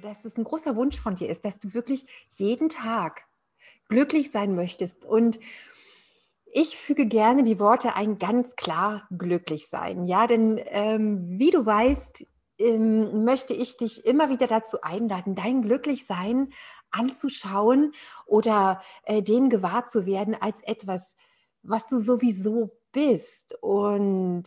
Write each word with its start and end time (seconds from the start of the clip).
dass 0.00 0.24
es 0.24 0.36
ein 0.36 0.44
großer 0.44 0.76
Wunsch 0.76 0.98
von 0.98 1.16
dir 1.16 1.28
ist, 1.28 1.44
dass 1.44 1.58
du 1.60 1.74
wirklich 1.74 2.06
jeden 2.30 2.68
Tag 2.68 3.22
glücklich 3.88 4.30
sein 4.30 4.54
möchtest. 4.54 5.04
Und 5.04 5.38
ich 6.46 6.76
füge 6.76 7.06
gerne 7.06 7.42
die 7.42 7.58
Worte 7.58 7.94
ein, 7.94 8.18
ganz 8.18 8.56
klar 8.56 9.08
glücklich 9.16 9.68
sein. 9.68 10.06
Ja, 10.06 10.26
denn 10.26 10.60
ähm, 10.66 11.38
wie 11.38 11.50
du 11.50 11.64
weißt, 11.64 12.26
ähm, 12.58 13.24
möchte 13.24 13.54
ich 13.54 13.76
dich 13.76 14.06
immer 14.06 14.28
wieder 14.28 14.46
dazu 14.46 14.80
einladen, 14.82 15.34
dein 15.34 15.62
Glücklichsein 15.62 16.52
anzuschauen 16.90 17.92
oder 18.26 18.80
äh, 19.04 19.22
dem 19.22 19.50
gewahr 19.50 19.86
zu 19.86 20.06
werden 20.06 20.36
als 20.40 20.62
etwas, 20.62 21.16
was 21.62 21.86
du 21.86 21.98
sowieso 21.98 22.78
bist. 22.92 23.56
Und 23.60 24.44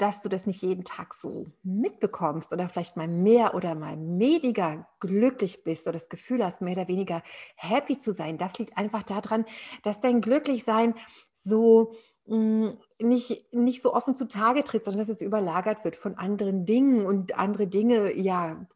dass 0.00 0.22
du 0.22 0.28
das 0.28 0.46
nicht 0.46 0.62
jeden 0.62 0.84
Tag 0.84 1.14
so 1.14 1.46
mitbekommst 1.62 2.52
oder 2.52 2.68
vielleicht 2.68 2.96
mal 2.96 3.08
mehr 3.08 3.54
oder 3.54 3.74
mal 3.74 3.96
weniger 3.98 4.88
glücklich 5.00 5.62
bist 5.64 5.86
oder 5.86 5.98
das 5.98 6.08
Gefühl 6.08 6.44
hast, 6.44 6.62
mehr 6.62 6.72
oder 6.72 6.88
weniger 6.88 7.22
happy 7.56 7.98
zu 7.98 8.14
sein. 8.14 8.38
Das 8.38 8.58
liegt 8.58 8.76
einfach 8.78 9.02
daran, 9.02 9.44
dass 9.82 10.00
dein 10.00 10.20
Glücklichsein 10.20 10.94
so 11.36 11.92
hm, 12.26 12.78
nicht, 13.02 13.52
nicht 13.52 13.82
so 13.82 13.94
offen 13.94 14.14
zutage 14.14 14.64
tritt, 14.64 14.84
sondern 14.84 15.06
dass 15.06 15.08
es 15.08 15.22
überlagert 15.22 15.84
wird 15.84 15.96
von 15.96 16.16
anderen 16.16 16.64
Dingen 16.66 17.06
und 17.06 17.38
andere 17.38 17.66
Dinge, 17.66 18.16
ja, 18.16 18.66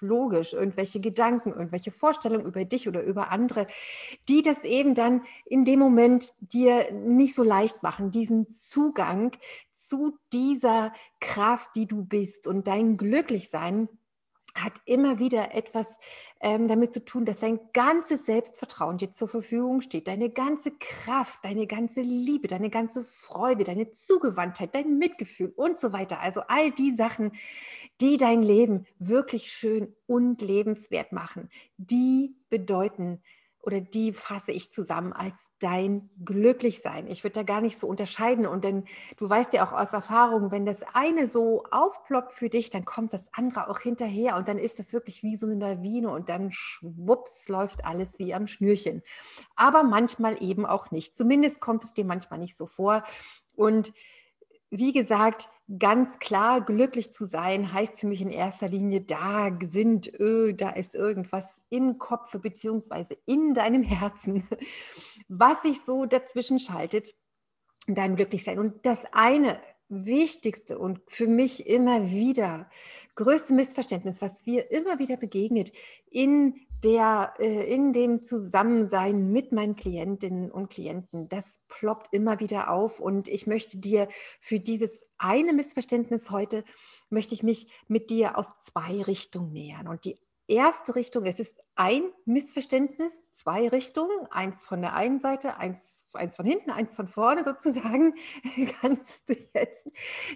logisch, 0.00 0.52
irgendwelche 0.52 1.00
Gedanken, 1.00 1.50
irgendwelche 1.50 1.92
Vorstellungen 1.92 2.46
über 2.46 2.64
dich 2.64 2.88
oder 2.88 3.02
über 3.02 3.30
andere, 3.30 3.66
die 4.28 4.42
das 4.42 4.64
eben 4.64 4.94
dann 4.94 5.22
in 5.46 5.64
dem 5.64 5.78
Moment 5.78 6.32
dir 6.40 6.92
nicht 6.92 7.34
so 7.34 7.42
leicht 7.42 7.82
machen, 7.82 8.10
diesen 8.10 8.46
Zugang 8.48 9.32
zu 9.74 10.18
dieser 10.32 10.92
Kraft, 11.20 11.70
die 11.74 11.86
du 11.86 12.04
bist 12.04 12.46
und 12.46 12.66
dein 12.68 12.96
Glücklichsein 12.96 13.88
hat 14.54 14.72
immer 14.84 15.18
wieder 15.18 15.54
etwas 15.54 15.86
ähm, 16.40 16.68
damit 16.68 16.92
zu 16.92 17.04
tun, 17.04 17.24
dass 17.24 17.38
dein 17.38 17.60
ganzes 17.72 18.26
Selbstvertrauen 18.26 18.98
dir 18.98 19.10
zur 19.10 19.28
Verfügung 19.28 19.80
steht, 19.80 20.08
deine 20.08 20.30
ganze 20.30 20.72
Kraft, 20.72 21.38
deine 21.42 21.66
ganze 21.66 22.00
Liebe, 22.00 22.48
deine 22.48 22.70
ganze 22.70 23.04
Freude, 23.04 23.64
deine 23.64 23.90
Zugewandtheit, 23.90 24.74
dein 24.74 24.98
Mitgefühl 24.98 25.52
und 25.56 25.78
so 25.78 25.92
weiter. 25.92 26.20
Also 26.20 26.40
all 26.48 26.70
die 26.70 26.96
Sachen, 26.96 27.32
die 28.00 28.16
dein 28.16 28.42
Leben 28.42 28.86
wirklich 28.98 29.52
schön 29.52 29.94
und 30.06 30.40
lebenswert 30.40 31.12
machen, 31.12 31.50
die 31.76 32.34
bedeuten, 32.48 33.22
oder 33.62 33.80
die 33.80 34.12
fasse 34.12 34.52
ich 34.52 34.72
zusammen 34.72 35.12
als 35.12 35.52
dein 35.58 36.08
Glücklichsein. 36.24 37.06
Ich 37.08 37.24
würde 37.24 37.34
da 37.34 37.42
gar 37.42 37.60
nicht 37.60 37.78
so 37.78 37.86
unterscheiden. 37.86 38.46
Und 38.46 38.64
denn 38.64 38.84
du 39.18 39.28
weißt 39.28 39.52
ja 39.52 39.66
auch 39.66 39.72
aus 39.72 39.92
Erfahrung, 39.92 40.50
wenn 40.50 40.64
das 40.64 40.82
eine 40.94 41.28
so 41.28 41.64
aufploppt 41.70 42.32
für 42.32 42.48
dich, 42.48 42.70
dann 42.70 42.84
kommt 42.84 43.12
das 43.12 43.28
andere 43.32 43.68
auch 43.68 43.78
hinterher 43.78 44.36
und 44.36 44.48
dann 44.48 44.58
ist 44.58 44.78
das 44.78 44.92
wirklich 44.92 45.22
wie 45.22 45.36
so 45.36 45.46
eine 45.46 45.56
Lawine 45.56 46.10
und 46.10 46.28
dann 46.28 46.52
schwupps 46.52 47.48
läuft 47.48 47.84
alles 47.84 48.18
wie 48.18 48.32
am 48.32 48.46
Schnürchen. 48.46 49.02
Aber 49.56 49.82
manchmal 49.82 50.42
eben 50.42 50.64
auch 50.64 50.90
nicht. 50.90 51.14
Zumindest 51.14 51.60
kommt 51.60 51.84
es 51.84 51.92
dir 51.92 52.04
manchmal 52.04 52.38
nicht 52.38 52.56
so 52.56 52.66
vor. 52.66 53.04
Und 53.54 53.92
wie 54.70 54.92
gesagt, 54.92 55.48
ganz 55.78 56.18
klar 56.18 56.64
glücklich 56.64 57.12
zu 57.12 57.26
sein 57.26 57.72
heißt 57.72 58.00
für 58.00 58.06
mich 58.06 58.20
in 58.20 58.30
erster 58.30 58.68
Linie, 58.68 59.02
da 59.02 59.56
sind, 59.62 60.12
öh, 60.18 60.52
da 60.52 60.70
ist 60.70 60.94
irgendwas 60.94 61.62
im 61.70 61.98
Kopf 61.98 62.32
beziehungsweise 62.40 63.16
in 63.26 63.54
deinem 63.54 63.82
Herzen, 63.82 64.46
was 65.28 65.62
sich 65.62 65.80
so 65.84 66.06
dazwischen 66.06 66.58
schaltet, 66.58 67.14
deinem 67.86 68.16
Glücklichsein. 68.16 68.58
Und 68.58 68.84
das 68.84 69.00
eine 69.12 69.60
wichtigste 69.88 70.78
und 70.78 71.00
für 71.08 71.26
mich 71.26 71.66
immer 71.66 72.10
wieder 72.10 72.68
größte 73.16 73.54
Missverständnis, 73.54 74.20
was 74.22 74.46
mir 74.46 74.70
immer 74.70 74.98
wieder 74.98 75.16
begegnet 75.16 75.72
in 76.10 76.54
der 76.84 77.34
äh, 77.38 77.72
in 77.72 77.92
dem 77.92 78.22
Zusammensein 78.22 79.30
mit 79.30 79.52
meinen 79.52 79.76
Klientinnen 79.76 80.50
und 80.50 80.70
Klienten, 80.70 81.28
das 81.28 81.44
ploppt 81.68 82.08
immer 82.12 82.40
wieder 82.40 82.70
auf 82.70 83.00
und 83.00 83.28
ich 83.28 83.46
möchte 83.46 83.78
dir 83.78 84.08
für 84.40 84.60
dieses 84.60 85.00
eine 85.18 85.52
Missverständnis 85.52 86.30
heute 86.30 86.64
möchte 87.10 87.34
ich 87.34 87.42
mich 87.42 87.70
mit 87.88 88.08
dir 88.08 88.38
aus 88.38 88.46
zwei 88.60 89.02
Richtungen 89.02 89.52
nähern 89.52 89.86
und 89.86 90.04
die 90.04 90.18
erste 90.50 90.96
Richtung, 90.96 91.24
es 91.24 91.38
ist 91.38 91.62
ein 91.76 92.02
Missverständnis, 92.24 93.12
zwei 93.32 93.68
Richtungen, 93.68 94.26
eins 94.30 94.62
von 94.62 94.82
der 94.82 94.94
einen 94.94 95.20
Seite, 95.20 95.56
eins, 95.56 96.04
eins 96.12 96.34
von 96.34 96.44
hinten, 96.44 96.70
eins 96.70 96.96
von 96.96 97.06
vorne 97.08 97.44
sozusagen, 97.44 98.14
kannst 98.80 99.28
du 99.28 99.34
jetzt 99.54 99.90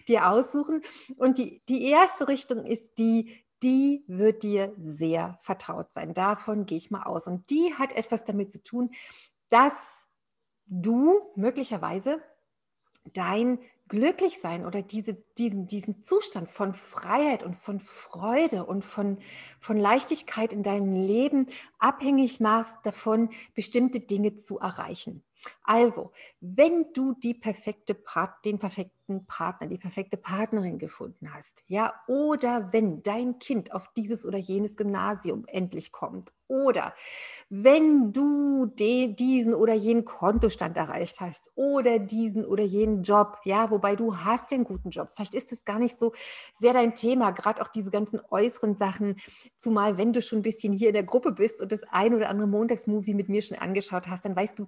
dir 0.09 0.31
aussuchen. 0.31 0.83
Und 1.17 1.39
die, 1.39 1.63
die 1.69 1.91
erste 1.91 2.29
Richtung 2.29 2.65
ist 2.65 2.97
die, 2.99 3.44
die 3.65 4.05
wird 4.07 4.43
dir 4.43 4.75
sehr 4.77 5.39
vertraut 5.41 5.93
sein. 5.93 6.15
Davon 6.15 6.67
gehe 6.67 6.79
ich 6.79 6.91
mal 6.91 7.03
aus. 7.03 7.27
Und 7.27 7.49
die 7.51 7.75
hat 7.79 7.93
etwas 7.95 8.25
damit 8.25 8.53
zu 8.53 8.63
tun, 8.63 8.91
dass 9.49 9.73
du 10.67 11.21
möglicherweise 11.35 12.23
dein 13.15 13.59
Glücklichsein 13.89 14.65
oder 14.65 14.83
diese, 14.83 15.15
diesen, 15.37 15.67
diesen 15.67 16.03
Zustand 16.03 16.51
von 16.51 16.75
Freiheit 16.75 17.43
und 17.43 17.57
von 17.57 17.81
Freude 17.81 18.65
und 18.65 18.85
von, 18.85 19.19
von 19.61 19.77
Leichtigkeit 19.77 20.53
in 20.53 20.63
deinem 20.63 20.95
Leben 20.95 21.47
abhängig 21.79 22.41
machst 22.41 22.79
davon, 22.85 23.31
bestimmte 23.55 24.01
Dinge 24.01 24.37
zu 24.37 24.59
erreichen. 24.59 25.23
Also, 25.63 26.13
wenn 26.41 26.93
du 26.95 27.15
die 27.15 27.35
perfekte 27.35 27.95
Part, 27.95 28.45
den 28.47 28.59
perfekten 28.59 29.04
Partner, 29.27 29.67
die 29.67 29.79
perfekte 29.79 30.17
Partnerin 30.17 30.79
gefunden 30.79 31.33
hast, 31.33 31.63
ja, 31.67 31.95
oder 32.09 32.73
wenn 32.73 33.03
dein 33.03 33.39
Kind 33.39 33.73
auf 33.73 33.93
dieses 33.97 34.25
oder 34.25 34.39
jenes 34.39 34.77
Gymnasium 34.77 35.45
endlich 35.47 35.93
kommt, 35.93 36.33
oder 36.47 36.95
wenn 37.49 38.13
du 38.13 38.67
de, 38.67 39.15
diesen 39.15 39.55
oder 39.55 39.75
jenen 39.75 40.05
Kontostand 40.05 40.77
erreicht 40.77 41.21
hast, 41.21 41.51
oder 41.55 41.99
diesen 41.99 42.45
oder 42.45 42.65
jenen 42.65 43.03
Job, 43.03 43.39
ja, 43.45 43.71
wobei 43.71 43.97
du 43.97 44.17
hast 44.19 44.51
den 44.51 44.65
guten 44.65 44.91
Job, 44.91 45.11
vielleicht 45.15 45.35
ist 45.35 45.53
es 45.53 45.65
gar 45.65 45.79
nicht 45.79 45.99
so 45.99 46.13
sehr 46.59 46.73
dein 46.73 46.95
Thema, 46.95 47.31
gerade 47.31 47.63
auch 47.63 47.69
diese 47.69 47.91
ganzen 47.91 48.21
äußeren 48.31 48.77
Sachen, 48.77 49.17
zumal 49.57 49.99
wenn 49.99 50.13
du 50.13 50.23
schon 50.23 50.41
ein 50.41 50.43
bisschen 50.43 50.73
hier 50.73 50.89
in 50.89 50.95
der 50.95 51.05
Gruppe 51.05 51.33
bist 51.33 51.61
und 51.61 51.73
das 51.73 51.83
ein 51.91 52.15
oder 52.15 52.29
andere 52.29 52.49
Montagsmovie 52.49 53.15
mit 53.15 53.29
mir 53.29 53.43
schon 53.43 53.59
angeschaut 53.59 54.07
hast, 54.09 54.25
dann 54.25 54.37
weißt 54.37 54.59
du, 54.59 54.67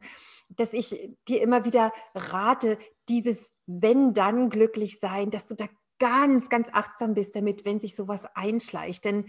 dass 0.50 0.72
ich 0.72 1.10
dir 1.28 1.42
immer 1.42 1.64
wieder 1.64 1.92
rate, 2.14 2.78
dieses 3.08 3.52
wenn 3.66 4.14
dann 4.14 4.50
glücklich 4.50 4.98
sein, 4.98 5.30
dass 5.30 5.46
du 5.46 5.54
da 5.54 5.68
ganz, 5.98 6.48
ganz 6.48 6.68
achtsam 6.72 7.14
bist 7.14 7.34
damit, 7.36 7.64
wenn 7.64 7.80
sich 7.80 7.96
sowas 7.96 8.24
einschleicht. 8.34 9.04
Denn 9.04 9.26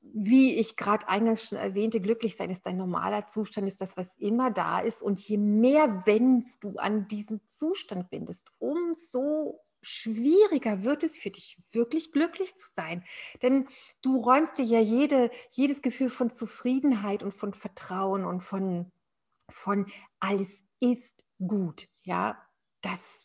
wie 0.00 0.56
ich 0.56 0.76
gerade 0.76 1.08
eingangs 1.08 1.48
schon 1.48 1.58
erwähnte, 1.58 2.00
glücklich 2.00 2.36
sein 2.36 2.50
ist 2.50 2.66
ein 2.66 2.76
normaler 2.76 3.28
Zustand, 3.28 3.68
ist 3.68 3.80
das, 3.80 3.96
was 3.96 4.08
immer 4.18 4.50
da 4.50 4.80
ist. 4.80 5.02
Und 5.02 5.20
je 5.20 5.38
mehr 5.38 6.06
wennst 6.06 6.64
du 6.64 6.76
an 6.76 7.06
diesem 7.06 7.40
Zustand 7.46 8.10
bindest, 8.10 8.50
umso 8.58 9.60
schwieriger 9.84 10.84
wird 10.84 11.02
es 11.02 11.18
für 11.18 11.30
dich, 11.30 11.56
wirklich 11.72 12.12
glücklich 12.12 12.56
zu 12.56 12.68
sein. 12.74 13.04
Denn 13.42 13.68
du 14.00 14.16
räumst 14.16 14.58
dir 14.58 14.64
ja 14.64 14.80
jede, 14.80 15.30
jedes 15.52 15.82
Gefühl 15.82 16.08
von 16.08 16.30
Zufriedenheit 16.30 17.22
und 17.22 17.32
von 17.32 17.54
Vertrauen 17.54 18.24
und 18.24 18.42
von 18.42 18.90
von 19.52 19.86
alles 20.20 20.64
ist 20.80 21.24
gut. 21.38 21.88
Ja, 22.04 22.42
das, 22.80 23.21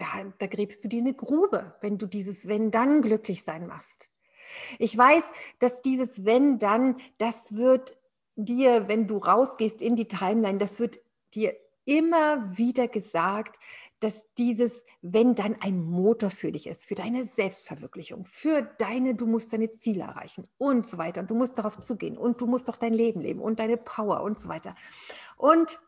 da, 0.00 0.06
da 0.38 0.46
gräbst 0.46 0.82
du 0.84 0.88
dir 0.88 1.00
eine 1.00 1.14
Grube, 1.14 1.74
wenn 1.80 1.98
du 1.98 2.06
dieses 2.06 2.48
Wenn 2.48 2.70
dann 2.70 3.02
glücklich 3.02 3.44
sein 3.44 3.66
machst. 3.66 4.08
Ich 4.78 4.96
weiß, 4.96 5.22
dass 5.58 5.82
dieses 5.82 6.24
Wenn 6.24 6.58
dann, 6.58 6.96
das 7.18 7.54
wird 7.54 7.96
dir, 8.34 8.88
wenn 8.88 9.06
du 9.06 9.18
rausgehst 9.18 9.82
in 9.82 9.96
die 9.96 10.08
Timeline, 10.08 10.58
das 10.58 10.80
wird 10.80 11.00
dir 11.34 11.54
immer 11.84 12.56
wieder 12.56 12.88
gesagt, 12.88 13.58
dass 14.00 14.14
dieses 14.38 14.84
Wenn 15.02 15.34
dann 15.34 15.56
ein 15.60 15.84
Motor 15.84 16.30
für 16.30 16.50
dich 16.50 16.66
ist, 16.66 16.84
für 16.84 16.94
deine 16.94 17.24
Selbstverwirklichung, 17.26 18.24
für 18.24 18.62
deine, 18.78 19.14
du 19.14 19.26
musst 19.26 19.52
deine 19.52 19.74
Ziele 19.74 20.04
erreichen 20.04 20.48
und 20.56 20.86
so 20.86 20.96
weiter. 20.96 21.20
Und 21.20 21.30
du 21.30 21.34
musst 21.34 21.58
darauf 21.58 21.78
zugehen 21.80 22.16
und 22.16 22.40
du 22.40 22.46
musst 22.46 22.68
doch 22.68 22.78
dein 22.78 22.94
Leben 22.94 23.20
leben 23.20 23.40
und 23.40 23.58
deine 23.58 23.76
Power 23.76 24.22
und 24.22 24.38
so 24.38 24.48
weiter. 24.48 24.74
Und 25.36 25.78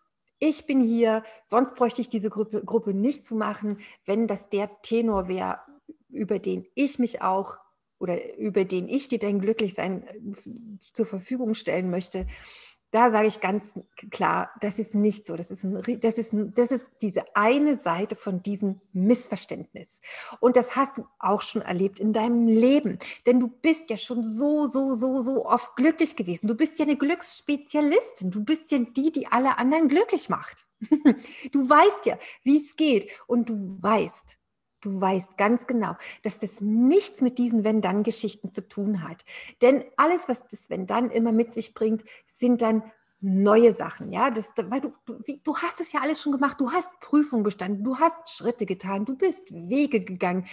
ich 0.42 0.66
bin 0.66 0.80
hier, 0.80 1.22
sonst 1.44 1.76
bräuchte 1.76 2.00
ich 2.00 2.08
diese 2.08 2.28
Gruppe, 2.28 2.64
Gruppe 2.64 2.94
nicht 2.94 3.24
zu 3.24 3.36
machen, 3.36 3.78
wenn 4.04 4.26
das 4.26 4.48
der 4.48 4.82
Tenor 4.82 5.28
wäre, 5.28 5.60
über 6.08 6.40
den 6.40 6.66
ich 6.74 6.98
mich 6.98 7.22
auch 7.22 7.58
oder 8.00 8.36
über 8.36 8.64
den 8.64 8.88
ich 8.88 9.06
dir 9.06 9.20
dein 9.20 9.38
Glücklichsein 9.38 10.02
äh, 10.02 10.16
zur 10.92 11.06
Verfügung 11.06 11.54
stellen 11.54 11.90
möchte, 11.90 12.26
da 12.92 13.10
sage 13.10 13.26
ich 13.26 13.40
ganz 13.40 13.72
klar, 14.10 14.50
das 14.60 14.78
ist 14.78 14.94
nicht 14.94 15.26
so. 15.26 15.34
Das 15.34 15.50
ist, 15.50 15.64
ein, 15.64 15.82
das, 16.00 16.18
ist 16.18 16.32
ein, 16.34 16.54
das 16.54 16.70
ist 16.70 16.86
diese 17.00 17.24
eine 17.34 17.80
Seite 17.80 18.16
von 18.16 18.42
diesem 18.42 18.80
Missverständnis. 18.92 19.88
Und 20.40 20.56
das 20.56 20.76
hast 20.76 20.98
du 20.98 21.06
auch 21.18 21.40
schon 21.40 21.62
erlebt 21.62 21.98
in 21.98 22.12
deinem 22.12 22.46
Leben. 22.46 22.98
Denn 23.26 23.40
du 23.40 23.48
bist 23.48 23.88
ja 23.88 23.96
schon 23.96 24.22
so, 24.22 24.66
so, 24.66 24.92
so, 24.92 25.20
so 25.20 25.46
oft 25.46 25.74
glücklich 25.74 26.16
gewesen. 26.16 26.48
Du 26.48 26.54
bist 26.54 26.78
ja 26.78 26.84
eine 26.84 26.96
Glücksspezialistin. 26.96 28.30
Du 28.30 28.44
bist 28.44 28.70
ja 28.70 28.78
die, 28.78 29.10
die 29.10 29.26
alle 29.26 29.56
anderen 29.58 29.88
glücklich 29.88 30.28
macht. 30.28 30.66
Du 31.52 31.68
weißt 31.68 32.06
ja, 32.06 32.18
wie 32.42 32.60
es 32.60 32.76
geht. 32.76 33.10
Und 33.26 33.48
du 33.48 33.76
weißt, 33.80 34.38
Du 34.82 35.00
weißt 35.00 35.38
ganz 35.38 35.66
genau, 35.66 35.94
dass 36.22 36.38
das 36.38 36.60
nichts 36.60 37.20
mit 37.20 37.38
diesen 37.38 37.64
Wenn-Dann-Geschichten 37.64 38.52
zu 38.52 38.66
tun 38.68 39.02
hat. 39.08 39.24
Denn 39.62 39.84
alles, 39.96 40.22
was 40.26 40.46
das 40.48 40.68
Wenn-Dann 40.68 41.10
immer 41.10 41.32
mit 41.32 41.54
sich 41.54 41.72
bringt, 41.72 42.02
sind 42.26 42.62
dann 42.62 42.82
neue 43.22 43.72
Sachen, 43.72 44.12
ja, 44.12 44.30
das, 44.30 44.52
weil 44.64 44.80
du, 44.80 44.92
du, 45.06 45.14
du 45.44 45.56
hast 45.56 45.80
es 45.80 45.92
ja 45.92 46.00
alles 46.00 46.20
schon 46.20 46.32
gemacht, 46.32 46.60
du 46.60 46.72
hast 46.72 46.98
Prüfungen 47.00 47.44
bestanden, 47.44 47.84
du 47.84 47.96
hast 47.96 48.28
Schritte 48.28 48.66
getan, 48.66 49.04
du 49.04 49.16
bist 49.16 49.52
Wege 49.52 50.00
gegangen, 50.00 50.46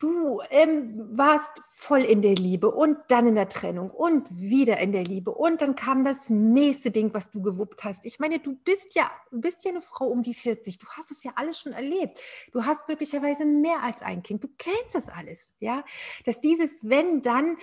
du 0.00 0.40
ähm, 0.50 1.08
warst 1.16 1.52
voll 1.64 2.00
in 2.00 2.20
der 2.20 2.34
Liebe 2.34 2.72
und 2.72 2.98
dann 3.06 3.28
in 3.28 3.36
der 3.36 3.48
Trennung 3.48 3.90
und 3.90 4.28
wieder 4.36 4.78
in 4.78 4.90
der 4.90 5.04
Liebe. 5.04 5.30
Und 5.30 5.62
dann 5.62 5.76
kam 5.76 6.04
das 6.04 6.28
nächste 6.28 6.90
Ding, 6.90 7.14
was 7.14 7.30
du 7.30 7.40
gewuppt 7.40 7.84
hast. 7.84 8.04
Ich 8.04 8.18
meine, 8.18 8.40
du 8.40 8.56
bist 8.64 8.96
ja, 8.96 9.10
bist 9.30 9.64
ja 9.64 9.70
eine 9.70 9.80
Frau 9.80 10.08
um 10.08 10.22
die 10.22 10.34
40, 10.34 10.78
du 10.78 10.86
hast 10.88 11.12
es 11.12 11.22
ja 11.22 11.30
alles 11.36 11.60
schon 11.60 11.72
erlebt, 11.72 12.20
du 12.52 12.64
hast 12.64 12.88
möglicherweise 12.88 13.44
mehr 13.44 13.82
als 13.84 14.02
ein 14.02 14.24
Kind, 14.24 14.42
du 14.42 14.48
kennst 14.58 14.94
das 14.94 15.08
alles, 15.08 15.38
ja, 15.60 15.84
dass 16.24 16.40
dieses 16.40 16.88
Wenn 16.88 17.22
dann 17.22 17.58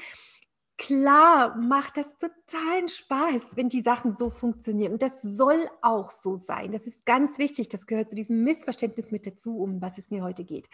Klar 0.77 1.55
macht 1.55 1.95
das 1.95 2.17
totalen 2.17 2.89
Spaß, 2.89 3.55
wenn 3.55 3.69
die 3.69 3.81
Sachen 3.81 4.11
so 4.11 4.29
funktionieren. 4.29 4.93
Und 4.93 5.01
das 5.01 5.21
soll 5.21 5.69
auch 5.81 6.11
so 6.11 6.35
sein. 6.35 6.73
Das 6.73 6.85
ist 6.85 7.05
ganz 7.05 7.37
wichtig. 7.37 7.69
Das 7.69 7.85
gehört 7.85 8.09
zu 8.09 8.15
diesem 8.15 8.43
Missverständnis 8.43 9.09
mit 9.09 9.25
dazu, 9.25 9.57
um 9.57 9.81
was 9.81 9.97
es 9.97 10.11
mir 10.11 10.21
heute 10.21 10.43
geht. 10.43 10.69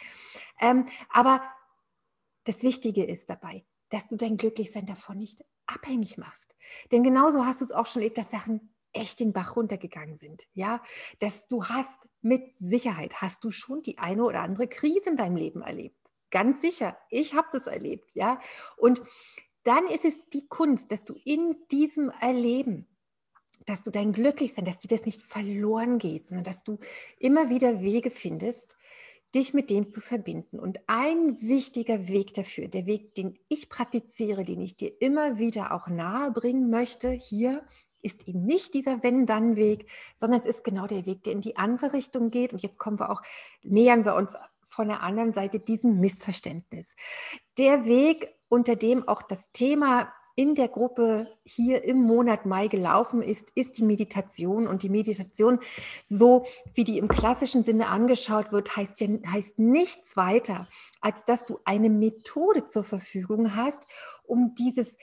Ähm, 0.60 0.88
aber 1.10 1.42
das 2.46 2.64
Wichtige 2.64 3.04
ist 3.04 3.30
dabei, 3.30 3.64
dass 3.90 4.08
du 4.08 4.16
dein 4.18 4.38
Glücklichsein 4.38 4.88
davon 4.88 5.20
nicht 5.20 5.46
abhängig 5.68 6.18
machst. 6.18 6.56
Denn 6.92 7.04
genauso 7.04 7.46
hast 7.46 7.62
du 7.62 7.66
es 7.66 7.72
auch 7.72 7.86
schon 7.86 8.02
erlebt, 8.02 8.18
dass 8.18 8.32
Sachen 8.32 8.74
echt 8.94 9.20
den 9.20 9.34
Bach 9.34 9.56
runtergegangen 9.56 10.18
sind. 10.18 10.48
Ja, 10.54 10.82
dass 11.20 11.48
du 11.48 11.66
hast 11.66 12.10
mit 12.22 12.58
Sicherheit 12.58 13.22
hast 13.22 13.44
du 13.44 13.52
schon 13.52 13.82
die 13.84 14.00
eine 14.00 14.24
oder 14.24 14.42
andere 14.42 14.68
Krise 14.68 15.12
in 15.12 15.16
deinem 15.16 15.36
Leben 15.36 15.62
erlebt. 15.62 15.96
Ganz 16.32 16.62
sicher. 16.62 16.98
Ich 17.10 17.34
habe 17.34 17.48
das 17.52 17.68
erlebt. 17.68 18.10
Ja, 18.14 18.40
und 18.78 19.02
dann 19.64 19.86
ist 19.88 20.06
es 20.06 20.28
die 20.30 20.48
Kunst, 20.48 20.92
dass 20.92 21.06
du 21.06 21.14
in 21.24 21.56
diesem 21.72 22.10
Erleben, 22.20 22.88
dass 23.66 23.84
du 23.84 23.92
dein 23.92 24.14
Glücklichsein, 24.14 24.66
dass 24.66 24.80
dir 24.80 24.88
das 24.88 25.06
nicht 25.06 25.22
verloren 25.22 26.00
geht, 26.00 26.28
sondern 26.28 26.46
dass 26.46 26.64
du 26.64 26.80
immer 27.20 27.50
wieder 27.50 27.82
Wege 27.82 28.10
findest, 28.10 28.76
dich 29.36 29.54
mit 29.54 29.70
dem 29.70 29.90
zu 29.90 30.02
verbinden. 30.02 30.60
Und 30.60 30.80
ein 30.88 31.40
wichtiger 31.42 32.08
Weg 32.08 32.34
dafür, 32.34 32.68
der 32.68 32.86
Weg, 32.86 33.16
den 33.16 33.38
ich 33.48 33.70
praktiziere, 33.70 34.44
den 34.44 34.62
ich 34.62 34.76
dir 34.76 35.02
immer 35.02 35.38
wieder 35.38 35.74
auch 35.74 35.88
nahe 35.88 36.32
bringen 36.32 36.70
möchte, 36.70 37.12
hier 37.12 37.64
ist 38.02 38.28
eben 38.28 38.44
nicht 38.44 38.74
dieser 38.74 39.04
Wenn-Dann-Weg, 39.04 39.88
sondern 40.18 40.40
es 40.40 40.46
ist 40.46 40.64
genau 40.64 40.88
der 40.88 41.06
Weg, 41.06 41.24
der 41.24 41.34
in 41.34 41.42
die 41.42 41.56
andere 41.56 41.94
Richtung 41.94 42.32
geht. 42.32 42.52
Und 42.52 42.62
jetzt 42.62 42.80
kommen 42.80 43.00
wir 43.00 43.12
auch, 43.12 43.22
nähern 43.64 44.06
wir 44.06 44.16
uns 44.16 44.34
von 44.70 44.88
der 44.88 45.02
anderen 45.02 45.34
Seite 45.34 45.60
diesem 45.60 46.00
Missverständnis. 46.00 46.96
Der 47.58 47.86
Weg, 47.86 48.34
unter 48.52 48.76
dem 48.76 49.08
auch 49.08 49.22
das 49.22 49.52
Thema 49.54 50.12
in 50.36 50.56
der 50.56 50.68
Gruppe 50.68 51.28
hier 51.46 51.84
im 51.84 52.02
Monat 52.02 52.46
Mai 52.46 52.68
gelaufen 52.68 53.22
ist, 53.22 53.52
ist 53.56 53.78
die 53.78 53.84
Meditation. 53.84 54.68
Und 54.68 54.84
die 54.84 54.90
Meditation, 54.90 55.60
so 56.06 56.46
wie 56.74 56.84
die 56.84 56.98
im 56.98 57.08
klassischen 57.08 57.64
Sinne 57.64 57.88
angeschaut 57.88 58.52
wird, 58.52 58.76
heißt, 58.76 59.00
ja, 59.02 59.08
heißt 59.28 59.60
nichts 59.60 60.18
weiter, 60.18 60.68
als 61.00 61.24
dass 61.26 61.46
du 61.46 61.60
eine 61.64 61.90
Methode 61.90 62.66
zur 62.66 62.84
Verfügung 62.84 63.56
hast, 63.56 63.88
um 64.24 64.54
dieses 64.56 64.98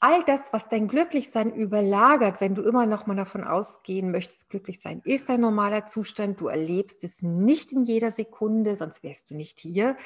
all 0.00 0.22
das, 0.24 0.52
was 0.52 0.68
dein 0.68 0.88
Glücklichsein 0.88 1.54
überlagert, 1.54 2.40
wenn 2.40 2.54
du 2.54 2.62
immer 2.62 2.84
noch 2.84 3.06
mal 3.06 3.16
davon 3.16 3.44
ausgehen 3.44 4.10
möchtest, 4.10 4.50
glücklich 4.50 4.80
sein 4.80 5.00
ist 5.04 5.30
ein 5.30 5.40
normaler 5.40 5.86
Zustand, 5.86 6.40
du 6.40 6.48
erlebst 6.48 7.04
es 7.04 7.22
nicht 7.22 7.72
in 7.72 7.84
jeder 7.84 8.12
Sekunde, 8.12 8.76
sonst 8.76 9.02
wärst 9.02 9.30
du 9.30 9.34
nicht 9.34 9.60
hier 9.60 9.96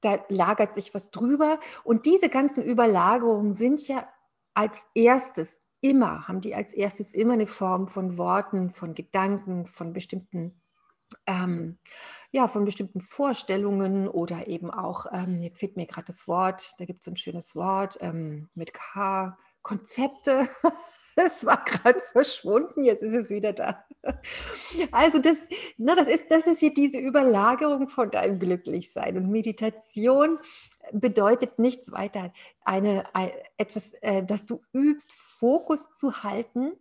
da 0.00 0.24
lagert 0.28 0.74
sich 0.74 0.94
was 0.94 1.10
drüber. 1.10 1.58
Und 1.84 2.06
diese 2.06 2.28
ganzen 2.28 2.62
Überlagerungen 2.62 3.54
sind 3.54 3.86
ja 3.88 4.08
als 4.54 4.86
erstes 4.94 5.60
immer, 5.80 6.26
haben 6.26 6.40
die 6.40 6.54
als 6.54 6.72
erstes 6.72 7.12
immer 7.14 7.34
eine 7.34 7.46
Form 7.46 7.88
von 7.88 8.18
Worten, 8.18 8.70
von 8.70 8.94
Gedanken, 8.94 9.66
von 9.66 9.92
bestimmten, 9.92 10.60
ähm, 11.26 11.78
ja, 12.32 12.48
von 12.48 12.64
bestimmten 12.64 13.00
Vorstellungen 13.00 14.08
oder 14.08 14.48
eben 14.48 14.70
auch, 14.70 15.06
ähm, 15.12 15.42
jetzt 15.42 15.60
fehlt 15.60 15.76
mir 15.76 15.86
gerade 15.86 16.06
das 16.06 16.26
Wort, 16.26 16.74
da 16.78 16.84
gibt 16.84 17.02
es 17.02 17.08
ein 17.08 17.16
schönes 17.16 17.54
Wort 17.54 17.98
ähm, 18.00 18.48
mit 18.54 18.74
K, 18.74 19.38
Konzepte. 19.62 20.48
Es 21.26 21.44
war 21.44 21.64
gerade 21.64 22.00
verschwunden, 22.00 22.84
jetzt 22.84 23.02
ist 23.02 23.14
es 23.14 23.30
wieder 23.30 23.52
da. 23.52 23.84
Also 24.92 25.18
das, 25.18 25.36
na, 25.76 25.94
das, 25.94 26.08
ist, 26.08 26.30
das 26.30 26.46
ist 26.46 26.60
hier 26.60 26.72
diese 26.72 26.98
Überlagerung 26.98 27.88
von 27.88 28.10
deinem 28.10 28.38
Glücklichsein. 28.38 29.16
Und 29.16 29.30
Meditation 29.30 30.38
bedeutet 30.92 31.58
nichts 31.58 31.90
weiter, 31.90 32.32
eine, 32.64 33.04
ein, 33.14 33.30
etwas, 33.56 33.94
äh, 34.00 34.24
dass 34.24 34.46
du 34.46 34.62
übst, 34.72 35.12
Fokus 35.12 35.92
zu 35.92 36.22
halten 36.22 36.72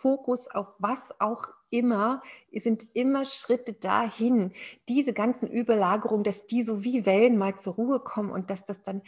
Fokus 0.00 0.48
auf 0.48 0.76
was 0.78 1.14
auch 1.20 1.44
immer, 1.68 2.22
sind 2.52 2.86
immer 2.94 3.26
Schritte 3.26 3.74
dahin, 3.74 4.52
diese 4.88 5.12
ganzen 5.12 5.46
Überlagerungen, 5.46 6.24
dass 6.24 6.46
die 6.46 6.62
so 6.62 6.84
wie 6.84 7.04
Wellen 7.04 7.36
mal 7.36 7.58
zur 7.58 7.74
Ruhe 7.74 8.00
kommen 8.00 8.30
und 8.30 8.48
dass 8.48 8.64
das 8.64 8.82
dann, 8.82 9.02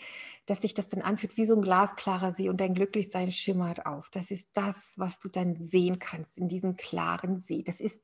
dass 0.46 0.60
sich 0.60 0.74
das 0.74 0.88
dann 0.88 1.02
anfühlt 1.02 1.36
wie 1.36 1.44
so 1.44 1.54
ein 1.54 1.62
glasklarer 1.62 2.32
See 2.32 2.48
und 2.48 2.60
dein 2.60 2.74
Glücklichsein 2.74 3.30
schimmert 3.30 3.86
auf. 3.86 4.10
Das 4.10 4.30
ist 4.30 4.50
das, 4.54 4.94
was 4.96 5.18
du 5.18 5.28
dann 5.28 5.56
sehen 5.56 5.98
kannst 5.98 6.38
in 6.38 6.48
diesem 6.48 6.76
klaren 6.76 7.38
See. 7.38 7.62
Das 7.62 7.80
ist 7.80 8.02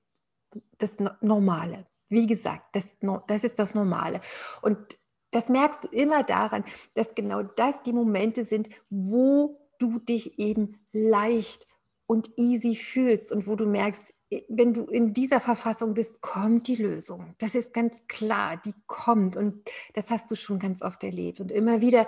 das 0.78 0.96
Normale. 1.20 1.86
Wie 2.08 2.26
gesagt, 2.26 2.74
das, 2.74 2.96
das 3.26 3.44
ist 3.44 3.58
das 3.58 3.74
Normale. 3.74 4.20
Und 4.62 4.98
das 5.30 5.48
merkst 5.48 5.84
du 5.84 5.88
immer 5.88 6.22
daran, 6.22 6.64
dass 6.94 7.14
genau 7.14 7.42
das 7.42 7.82
die 7.82 7.92
Momente 7.92 8.44
sind, 8.44 8.70
wo 8.88 9.60
du 9.78 9.98
dich 9.98 10.38
eben 10.38 10.80
leicht 10.92 11.66
und 12.06 12.30
easy 12.38 12.74
fühlst 12.74 13.30
und 13.30 13.46
wo 13.46 13.54
du 13.54 13.66
merkst, 13.66 14.14
wenn 14.48 14.74
du 14.74 14.84
in 14.84 15.14
dieser 15.14 15.40
Verfassung 15.40 15.94
bist, 15.94 16.20
kommt 16.20 16.68
die 16.68 16.76
Lösung. 16.76 17.34
Das 17.38 17.54
ist 17.54 17.72
ganz 17.72 17.96
klar, 18.08 18.60
die 18.62 18.74
kommt 18.86 19.36
und 19.36 19.68
das 19.94 20.10
hast 20.10 20.30
du 20.30 20.36
schon 20.36 20.58
ganz 20.58 20.82
oft 20.82 21.02
erlebt. 21.02 21.40
Und 21.40 21.50
immer 21.50 21.80
wieder 21.80 22.06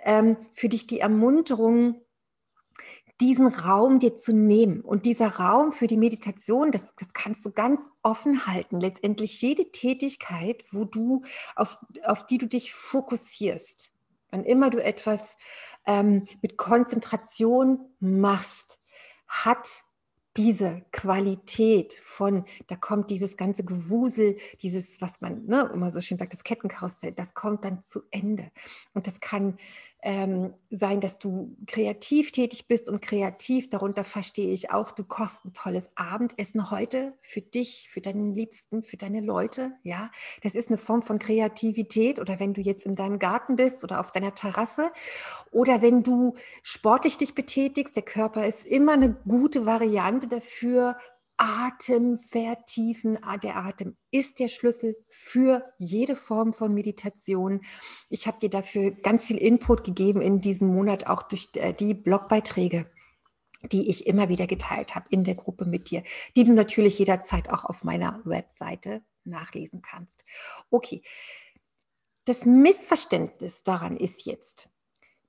ähm, 0.00 0.36
für 0.52 0.68
dich 0.68 0.86
die 0.86 1.00
Ermunterung, 1.00 2.02
diesen 3.20 3.46
Raum 3.46 3.98
dir 3.98 4.16
zu 4.16 4.34
nehmen. 4.34 4.80
Und 4.80 5.06
dieser 5.06 5.28
Raum 5.28 5.72
für 5.72 5.86
die 5.86 5.96
Meditation, 5.96 6.70
das, 6.70 6.94
das 6.96 7.12
kannst 7.14 7.46
du 7.46 7.52
ganz 7.52 7.88
offen 8.02 8.46
halten. 8.46 8.80
Letztendlich 8.80 9.40
jede 9.40 9.70
Tätigkeit, 9.70 10.64
wo 10.70 10.84
du, 10.84 11.22
auf, 11.56 11.78
auf 12.04 12.26
die 12.26 12.38
du 12.38 12.46
dich 12.46 12.74
fokussierst. 12.74 13.92
Wann 14.30 14.44
immer 14.44 14.68
du 14.68 14.82
etwas 14.82 15.36
ähm, 15.86 16.26
mit 16.42 16.56
Konzentration 16.56 17.78
machst, 18.00 18.80
hat 19.28 19.84
diese 20.36 20.84
Qualität 20.90 21.94
von, 21.94 22.44
da 22.66 22.76
kommt 22.76 23.10
dieses 23.10 23.36
ganze 23.36 23.64
Gewusel, 23.64 24.36
dieses, 24.62 25.00
was 25.00 25.20
man 25.20 25.44
ne, 25.46 25.70
immer 25.72 25.92
so 25.92 26.00
schön 26.00 26.18
sagt, 26.18 26.32
das 26.32 26.42
Kettenkarussell, 26.42 27.12
das 27.12 27.34
kommt 27.34 27.64
dann 27.64 27.82
zu 27.82 28.02
Ende. 28.10 28.50
Und 28.94 29.06
das 29.06 29.20
kann 29.20 29.58
ähm, 30.04 30.52
sein, 30.70 31.00
dass 31.00 31.18
du 31.18 31.56
kreativ 31.66 32.30
tätig 32.30 32.68
bist 32.68 32.90
und 32.90 33.00
kreativ, 33.00 33.70
darunter 33.70 34.04
verstehe 34.04 34.52
ich 34.52 34.70
auch, 34.70 34.90
du 34.90 35.02
kochst 35.02 35.46
ein 35.46 35.54
tolles 35.54 35.90
Abendessen 35.94 36.70
heute 36.70 37.14
für 37.20 37.40
dich, 37.40 37.88
für 37.90 38.02
deinen 38.02 38.34
Liebsten, 38.34 38.82
für 38.82 38.98
deine 38.98 39.22
Leute, 39.22 39.72
ja. 39.82 40.10
Das 40.42 40.54
ist 40.54 40.68
eine 40.68 40.76
Form 40.76 41.02
von 41.02 41.18
Kreativität 41.18 42.20
oder 42.20 42.38
wenn 42.38 42.52
du 42.52 42.60
jetzt 42.60 42.84
in 42.84 42.96
deinem 42.96 43.18
Garten 43.18 43.56
bist 43.56 43.82
oder 43.82 43.98
auf 43.98 44.12
deiner 44.12 44.34
Terrasse 44.34 44.92
oder 45.50 45.80
wenn 45.80 46.02
du 46.02 46.34
sportlich 46.62 47.16
dich 47.16 47.34
betätigst, 47.34 47.96
der 47.96 48.02
Körper 48.02 48.46
ist 48.46 48.66
immer 48.66 48.92
eine 48.92 49.14
gute 49.26 49.64
Variante 49.64 50.28
dafür, 50.28 50.98
Atem 51.36 52.18
vertiefen. 52.18 53.18
Ah, 53.22 53.36
der 53.36 53.56
Atem 53.56 53.96
ist 54.10 54.38
der 54.38 54.48
Schlüssel 54.48 54.96
für 55.08 55.64
jede 55.78 56.16
Form 56.16 56.54
von 56.54 56.72
Meditation. 56.72 57.62
Ich 58.08 58.26
habe 58.26 58.38
dir 58.38 58.50
dafür 58.50 58.90
ganz 58.90 59.24
viel 59.24 59.38
Input 59.38 59.84
gegeben 59.84 60.22
in 60.22 60.40
diesem 60.40 60.68
Monat, 60.68 61.06
auch 61.06 61.22
durch 61.22 61.48
äh, 61.54 61.72
die 61.72 61.94
Blogbeiträge 61.94 62.86
die 63.72 63.88
ich 63.88 64.06
immer 64.06 64.28
wieder 64.28 64.46
geteilt 64.46 64.94
habe 64.94 65.06
in 65.08 65.24
der 65.24 65.34
Gruppe 65.36 65.64
mit 65.64 65.90
dir, 65.90 66.02
die 66.36 66.44
du 66.44 66.52
natürlich 66.52 66.98
jederzeit 66.98 67.50
auch 67.50 67.64
auf 67.64 67.82
meiner 67.82 68.20
Webseite 68.24 69.02
nachlesen 69.24 69.82
kannst. 69.82 70.24
Okay, 70.70 71.02
das 72.24 72.44
Missverständnis 72.44 73.64
daran 73.64 73.96
ist 73.96 74.26
jetzt, 74.26 74.68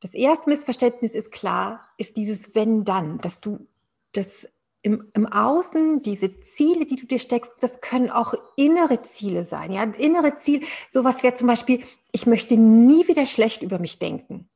Das 0.01 0.13
erste 0.13 0.49
Missverständnis 0.49 1.15
ist 1.15 1.31
klar, 1.31 1.87
ist 1.97 2.17
dieses 2.17 2.53
Wenn-Dann, 2.53 3.19
dass 3.19 3.39
du 3.39 3.67
das 4.11 4.47
im, 4.85 5.09
im 5.15 5.25
Außen, 5.25 6.03
diese 6.03 6.39
Ziele, 6.41 6.85
die 6.85 6.95
du 6.95 7.07
dir 7.07 7.17
steckst, 7.17 7.55
das 7.59 7.81
können 7.81 8.11
auch 8.11 8.35
innere 8.55 9.01
Ziele 9.01 9.43
sein. 9.43 9.71
Ja, 9.71 9.81
innere 9.83 10.35
Ziel, 10.35 10.61
sowas 10.91 11.23
wäre 11.23 11.33
zum 11.33 11.47
Beispiel, 11.47 11.83
ich 12.11 12.27
möchte 12.27 12.55
nie 12.55 13.07
wieder 13.07 13.25
schlecht 13.25 13.63
über 13.63 13.79
mich 13.79 13.97
denken. 13.97 14.47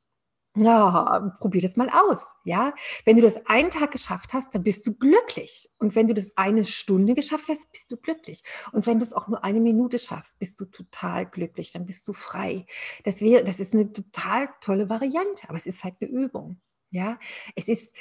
Ja, 0.56 1.34
probier 1.40 1.64
das 1.64 1.78
mal 1.78 1.90
aus. 1.90 2.36
Ja, 2.44 2.76
wenn 3.06 3.16
du 3.16 3.24
das 3.24 3.44
einen 3.48 3.72
Tag 3.72 3.90
geschafft 3.90 4.34
hast, 4.34 4.54
dann 4.54 4.62
bist 4.62 4.86
du 4.86 4.94
glücklich. 4.94 5.68
Und 5.80 5.96
wenn 5.96 6.08
du 6.08 6.14
das 6.14 6.38
eine 6.38 6.64
Stunde 6.64 7.16
geschafft 7.16 7.48
hast, 7.50 7.72
bist 7.72 7.92
du 7.92 7.98
glücklich. 7.98 8.44
Und 8.72 8.86
wenn 8.86 9.00
du 9.00 9.06
es 9.06 9.14
auch 9.14 9.28
nur 9.28 9.44
eine 9.44 9.60
Minute 9.60 9.98
schaffst, 9.98 10.38
bist 10.38 10.60
du 10.60 10.66
total 10.66 11.26
glücklich. 11.26 11.72
Dann 11.72 11.88
bist 11.88 12.08
du 12.08 12.14
frei. 12.14 12.68
Das 13.04 13.22
wäre, 13.22 13.44
das 13.44 13.60
ist 13.60 13.74
eine 13.74 13.92
total 13.92 14.50
tolle 14.62 14.90
Variante. 14.90 15.50
Aber 15.50 15.58
es 15.58 15.66
ist 15.66 15.84
halt 15.84 15.96
eine 16.02 16.10
Übung. 16.12 16.60
Ja, 16.92 17.20
es 17.56 17.68
ist, 17.68 17.94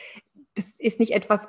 das 0.58 0.66
ist 0.78 0.98
nicht 0.98 1.12
etwas 1.12 1.46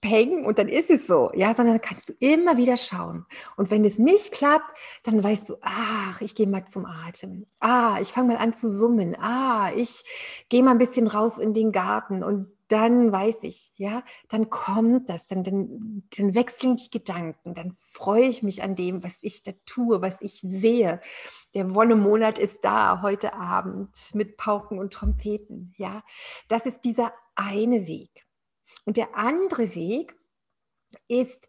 peng 0.00 0.44
und 0.46 0.58
dann 0.58 0.68
ist 0.68 0.90
es 0.90 1.06
so, 1.06 1.30
ja, 1.34 1.54
sondern 1.54 1.80
kannst 1.80 2.08
du 2.08 2.14
immer 2.18 2.56
wieder 2.56 2.76
schauen. 2.76 3.26
Und 3.56 3.70
wenn 3.70 3.84
es 3.84 3.98
nicht 3.98 4.32
klappt, 4.32 4.76
dann 5.02 5.22
weißt 5.22 5.48
du, 5.48 5.56
ach, 5.60 6.20
ich 6.20 6.34
gehe 6.34 6.46
mal 6.46 6.64
zum 6.66 6.86
Atem. 6.86 7.46
Ah, 7.60 7.98
ich 8.00 8.12
fange 8.12 8.34
mal 8.34 8.38
an 8.38 8.54
zu 8.54 8.72
summen. 8.72 9.16
Ah, 9.20 9.70
ich 9.76 10.04
gehe 10.48 10.62
mal 10.62 10.72
ein 10.72 10.78
bisschen 10.78 11.06
raus 11.06 11.38
in 11.38 11.52
den 11.52 11.72
Garten 11.72 12.22
und 12.22 12.48
dann 12.68 13.12
weiß 13.12 13.44
ich, 13.44 13.70
ja, 13.76 14.02
dann 14.28 14.50
kommt 14.50 15.08
das, 15.08 15.26
dann, 15.26 15.44
dann, 15.44 16.02
dann 16.16 16.34
wechseln 16.34 16.76
die 16.76 16.90
Gedanken, 16.90 17.54
dann 17.54 17.72
freue 17.72 18.24
ich 18.24 18.42
mich 18.42 18.62
an 18.62 18.74
dem, 18.74 19.04
was 19.04 19.18
ich 19.20 19.44
da 19.44 19.52
tue, 19.66 20.02
was 20.02 20.20
ich 20.20 20.40
sehe. 20.40 21.00
Der 21.54 21.74
Wonnemonat 21.74 22.38
ist 22.38 22.64
da 22.64 23.02
heute 23.02 23.34
Abend 23.34 23.90
mit 24.14 24.36
Pauken 24.36 24.78
und 24.80 24.92
Trompeten, 24.92 25.74
ja. 25.76 26.02
Das 26.48 26.66
ist 26.66 26.80
dieser 26.80 27.12
eine 27.36 27.86
Weg. 27.86 28.25
Und 28.86 28.96
der 28.96 29.14
andere 29.16 29.74
Weg 29.74 30.16
ist, 31.08 31.48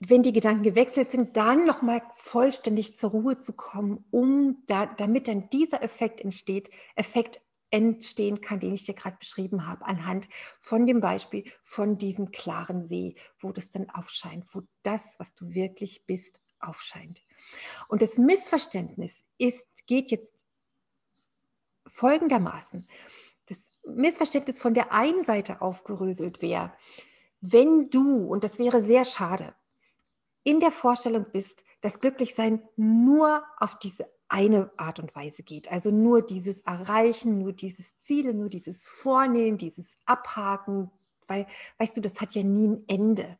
wenn 0.00 0.22
die 0.22 0.32
Gedanken 0.32 0.62
gewechselt 0.62 1.10
sind, 1.10 1.36
dann 1.36 1.66
nochmal 1.66 2.02
vollständig 2.16 2.96
zur 2.96 3.10
Ruhe 3.10 3.38
zu 3.38 3.52
kommen, 3.52 4.04
um 4.10 4.64
da, 4.66 4.86
damit 4.86 5.28
dann 5.28 5.48
dieser 5.50 5.82
Effekt 5.82 6.20
entsteht, 6.20 6.70
Effekt 6.96 7.40
entstehen 7.70 8.40
kann, 8.40 8.60
den 8.60 8.72
ich 8.72 8.86
dir 8.86 8.94
gerade 8.94 9.16
beschrieben 9.18 9.66
habe, 9.66 9.84
anhand 9.84 10.28
von 10.60 10.86
dem 10.86 11.00
Beispiel 11.00 11.44
von 11.62 11.98
diesem 11.98 12.30
klaren 12.30 12.86
See, 12.86 13.16
wo 13.38 13.52
das 13.52 13.70
dann 13.70 13.90
aufscheint, 13.90 14.44
wo 14.54 14.62
das, 14.82 15.16
was 15.18 15.34
du 15.34 15.54
wirklich 15.54 16.06
bist, 16.06 16.40
aufscheint. 16.58 17.22
Und 17.88 18.00
das 18.00 18.16
Missverständnis 18.16 19.24
ist, 19.38 19.68
geht 19.86 20.10
jetzt 20.10 20.32
folgendermaßen. 21.88 22.88
Missverständnis 23.86 24.60
von 24.60 24.74
der 24.74 24.92
einen 24.92 25.24
Seite 25.24 25.60
aufgeröselt 25.60 26.42
wäre, 26.42 26.72
wenn 27.40 27.90
du, 27.90 28.26
und 28.26 28.44
das 28.44 28.58
wäre 28.58 28.84
sehr 28.84 29.04
schade, 29.04 29.54
in 30.42 30.60
der 30.60 30.70
Vorstellung 30.70 31.26
bist, 31.32 31.64
dass 31.80 32.00
Glücklichsein 32.00 32.62
nur 32.76 33.44
auf 33.58 33.78
diese 33.78 34.08
eine 34.28 34.70
Art 34.76 34.98
und 34.98 35.14
Weise 35.14 35.42
geht. 35.42 35.70
Also 35.70 35.90
nur 35.90 36.22
dieses 36.22 36.62
Erreichen, 36.62 37.38
nur 37.38 37.52
dieses 37.52 37.98
Ziele, 37.98 38.34
nur 38.34 38.48
dieses 38.48 38.88
Vornehmen, 38.88 39.58
dieses 39.58 39.96
Abhaken, 40.06 40.90
weil, 41.26 41.46
weißt 41.78 41.96
du, 41.96 42.00
das 42.00 42.20
hat 42.20 42.34
ja 42.34 42.42
nie 42.42 42.68
ein 42.68 42.84
Ende. 42.88 43.38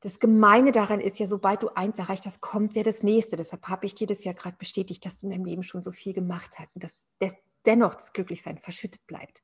Das 0.00 0.20
Gemeine 0.20 0.70
daran 0.70 1.00
ist 1.00 1.18
ja, 1.18 1.26
sobald 1.26 1.62
du 1.62 1.68
eins 1.70 1.98
erreicht 1.98 2.24
hast, 2.26 2.40
kommt 2.40 2.76
ja 2.76 2.82
das 2.82 3.02
nächste. 3.02 3.36
Deshalb 3.36 3.66
habe 3.68 3.86
ich 3.86 3.94
dir 3.94 4.06
das 4.06 4.22
ja 4.24 4.32
gerade 4.32 4.56
bestätigt, 4.56 5.04
dass 5.04 5.20
du 5.20 5.26
in 5.26 5.32
deinem 5.32 5.44
Leben 5.44 5.62
schon 5.62 5.82
so 5.82 5.90
viel 5.90 6.12
gemacht 6.12 6.58
hast. 6.58 6.68
Und 6.74 6.84
das, 6.84 6.96
das, 7.18 7.32
dennoch 7.68 7.94
das 7.94 8.12
Glücklichsein 8.12 8.58
verschüttet 8.58 9.06
bleibt. 9.06 9.42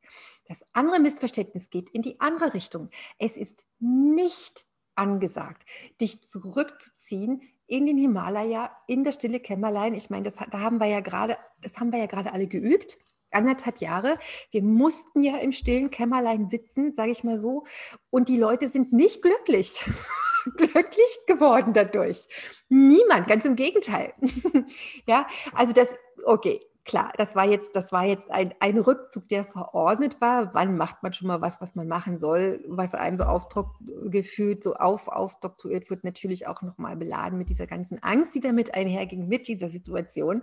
Das 0.48 0.64
andere 0.72 0.98
Missverständnis 0.98 1.70
geht 1.70 1.90
in 1.90 2.02
die 2.02 2.20
andere 2.20 2.54
Richtung. 2.54 2.90
Es 3.18 3.36
ist 3.36 3.64
nicht 3.78 4.64
angesagt, 4.96 5.62
dich 6.00 6.22
zurückzuziehen 6.22 7.42
in 7.66 7.86
den 7.86 7.98
Himalaya, 7.98 8.70
in 8.86 9.04
das 9.04 9.16
stille 9.16 9.40
Kämmerlein. 9.40 9.94
Ich 9.94 10.10
meine, 10.10 10.24
das, 10.24 10.36
da 10.36 10.60
haben 10.60 10.78
wir 10.78 10.86
ja 10.86 11.00
gerade, 11.00 11.36
das 11.60 11.78
haben 11.78 11.92
wir 11.92 11.98
ja 11.98 12.06
gerade 12.06 12.32
alle 12.32 12.46
geübt. 12.46 12.98
Anderthalb 13.30 13.80
Jahre. 13.80 14.18
Wir 14.52 14.62
mussten 14.62 15.22
ja 15.22 15.38
im 15.38 15.52
stillen 15.52 15.90
Kämmerlein 15.90 16.48
sitzen, 16.48 16.92
sage 16.92 17.10
ich 17.10 17.24
mal 17.24 17.38
so. 17.38 17.64
Und 18.10 18.28
die 18.28 18.36
Leute 18.36 18.68
sind 18.68 18.92
nicht 18.92 19.22
glücklich. 19.22 19.84
glücklich 20.56 21.18
geworden 21.26 21.72
dadurch. 21.72 22.28
Niemand, 22.68 23.26
ganz 23.26 23.44
im 23.44 23.56
Gegenteil. 23.56 24.14
ja, 25.06 25.26
also 25.52 25.72
das, 25.72 25.88
okay, 26.24 26.60
klar, 26.84 27.12
das 27.16 27.34
war 27.34 27.46
jetzt, 27.46 27.74
das 27.76 27.92
war 27.92 28.04
jetzt 28.04 28.30
ein, 28.30 28.54
ein 28.60 28.78
Rückzug, 28.78 29.28
der 29.28 29.44
verordnet 29.44 30.20
war. 30.20 30.52
Wann 30.54 30.76
macht 30.76 31.02
man 31.02 31.12
schon 31.12 31.28
mal 31.28 31.40
was, 31.40 31.60
was 31.60 31.74
man 31.74 31.88
machen 31.88 32.20
soll, 32.20 32.62
was 32.68 32.94
einem 32.94 33.16
so 33.16 33.24
aufgefühlt, 33.24 34.62
so 34.62 34.74
auf, 34.74 35.08
aufdoktoriert 35.08 35.88
wird, 35.90 36.04
natürlich 36.04 36.46
auch 36.46 36.62
nochmal 36.62 36.96
beladen 36.96 37.38
mit 37.38 37.48
dieser 37.48 37.66
ganzen 37.66 38.02
Angst, 38.02 38.34
die 38.34 38.40
damit 38.40 38.74
einherging, 38.74 39.28
mit 39.28 39.48
dieser 39.48 39.70
Situation. 39.70 40.42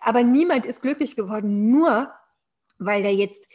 Aber 0.00 0.22
niemand 0.22 0.66
ist 0.66 0.82
glücklich 0.82 1.16
geworden, 1.16 1.70
nur 1.70 2.10
weil 2.78 3.04
er 3.04 3.12
jetzt 3.12 3.48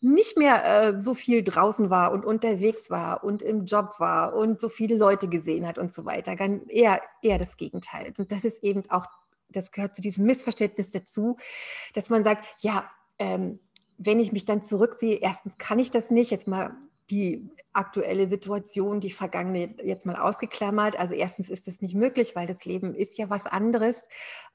nicht 0.00 0.36
mehr 0.36 0.64
äh, 0.64 0.98
so 0.98 1.14
viel 1.14 1.44
draußen 1.44 1.88
war 1.88 2.12
und 2.12 2.24
unterwegs 2.24 2.90
war 2.90 3.22
und 3.22 3.40
im 3.40 3.66
Job 3.66 3.94
war 3.98 4.34
und 4.34 4.60
so 4.60 4.68
viele 4.68 4.96
Leute 4.96 5.28
gesehen 5.28 5.66
hat 5.66 5.78
und 5.78 5.92
so 5.92 6.04
weiter. 6.04 6.36
Eher, 6.68 7.00
eher 7.22 7.38
das 7.38 7.56
Gegenteil. 7.56 8.12
Und 8.18 8.32
das 8.32 8.44
ist 8.44 8.64
eben 8.64 8.82
auch 8.90 9.06
das 9.52 9.70
gehört 9.70 9.96
zu 9.96 10.02
diesem 10.02 10.24
Missverständnis 10.26 10.90
dazu, 10.90 11.36
dass 11.94 12.10
man 12.10 12.24
sagt, 12.24 12.46
ja, 12.60 12.90
ähm, 13.18 13.60
wenn 13.98 14.20
ich 14.20 14.32
mich 14.32 14.44
dann 14.44 14.62
zurücksehe, 14.62 15.16
erstens 15.16 15.58
kann 15.58 15.78
ich 15.78 15.90
das 15.90 16.10
nicht, 16.10 16.30
jetzt 16.30 16.48
mal 16.48 16.76
die 17.10 17.50
aktuelle 17.72 18.28
Situation, 18.28 19.00
die 19.00 19.10
vergangene 19.10 19.74
jetzt 19.82 20.06
mal 20.06 20.16
ausgeklammert. 20.16 20.98
Also 20.98 21.14
erstens 21.14 21.48
ist 21.48 21.68
es 21.68 21.80
nicht 21.80 21.94
möglich, 21.94 22.36
weil 22.36 22.46
das 22.46 22.64
Leben 22.64 22.94
ist 22.94 23.18
ja 23.18 23.30
was 23.30 23.46
anderes. 23.46 24.02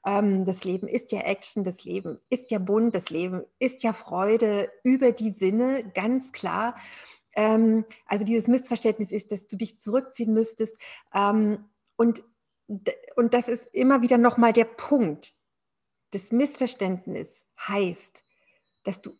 Ähm, 0.06 0.44
das 0.44 0.64
Leben 0.64 0.88
ist 0.88 1.12
ja 1.12 1.20
Action, 1.20 1.64
das 1.64 1.84
Leben 1.84 2.18
ist 2.30 2.50
ja 2.50 2.58
bunt, 2.58 2.94
das 2.94 3.10
Leben 3.10 3.42
ist 3.58 3.82
ja 3.82 3.92
Freude 3.92 4.70
über 4.82 5.12
die 5.12 5.30
Sinne, 5.30 5.90
ganz 5.94 6.32
klar. 6.32 6.76
Ähm, 7.34 7.84
also 8.06 8.24
dieses 8.24 8.48
Missverständnis 8.48 9.10
ist, 9.10 9.32
dass 9.32 9.46
du 9.48 9.56
dich 9.56 9.80
zurückziehen 9.80 10.32
müsstest. 10.32 10.74
Ähm, 11.14 11.64
und 11.96 12.22
und 13.16 13.34
das 13.34 13.48
ist 13.48 13.66
immer 13.72 14.02
wieder 14.02 14.18
nochmal 14.18 14.52
der 14.52 14.66
Punkt. 14.66 15.32
Das 16.10 16.32
Missverständnis 16.32 17.46
heißt, 17.58 18.24
dass 18.84 19.02
du 19.02 19.18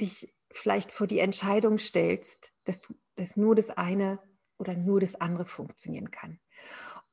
dich 0.00 0.34
vielleicht 0.50 0.92
vor 0.92 1.06
die 1.06 1.18
Entscheidung 1.18 1.78
stellst, 1.78 2.52
dass, 2.64 2.80
du, 2.80 2.94
dass 3.16 3.36
nur 3.36 3.54
das 3.54 3.70
eine 3.70 4.18
oder 4.58 4.74
nur 4.74 5.00
das 5.00 5.14
andere 5.14 5.44
funktionieren 5.44 6.10
kann. 6.10 6.40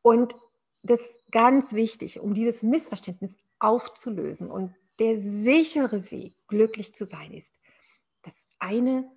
Und 0.01 0.35
das 0.81 0.99
ist 0.99 1.31
ganz 1.31 1.73
wichtig, 1.73 2.19
um 2.19 2.33
dieses 2.33 2.63
Missverständnis 2.63 3.35
aufzulösen. 3.59 4.49
Und 4.49 4.75
der 4.99 5.17
sichere 5.17 6.11
Weg, 6.11 6.35
glücklich 6.47 6.93
zu 6.93 7.05
sein, 7.05 7.33
ist, 7.33 7.53
das 8.21 8.45
eine 8.59 9.09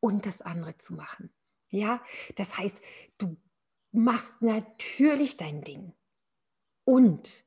und 0.00 0.26
das 0.26 0.42
andere 0.42 0.78
zu 0.78 0.94
machen. 0.94 1.32
Ja, 1.70 2.02
das 2.36 2.56
heißt, 2.56 2.80
du 3.18 3.36
machst 3.92 4.40
natürlich 4.40 5.36
dein 5.36 5.62
Ding. 5.62 5.92
Und 6.84 7.44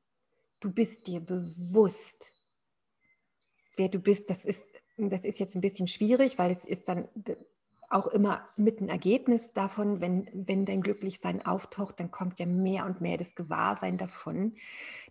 du 0.60 0.72
bist 0.72 1.08
dir 1.08 1.20
bewusst, 1.20 2.34
wer 3.76 3.90
du 3.90 4.00
bist. 4.00 4.30
Das 4.30 4.46
ist, 4.46 4.62
das 4.98 5.26
ist 5.26 5.40
jetzt 5.40 5.56
ein 5.56 5.62
bisschen 5.62 5.88
schwierig, 5.88 6.38
weil 6.38 6.52
es 6.52 6.66
ist 6.66 6.88
dann 6.88 7.08
auch 7.92 8.08
immer 8.08 8.48
mit 8.56 8.80
einem 8.80 8.90
Ergebnis 8.90 9.54
davon, 9.54 10.00
wenn, 10.00 10.28
wenn 10.34 10.66
dein 10.66 10.82
Glücklichsein 10.82 11.46
auftaucht, 11.46 12.00
dann 12.00 12.10
kommt 12.10 12.40
ja 12.40 12.46
mehr 12.46 12.86
und 12.86 13.02
mehr 13.02 13.18
das 13.18 13.36
Gewahrsein 13.36 13.98
davon, 13.98 14.56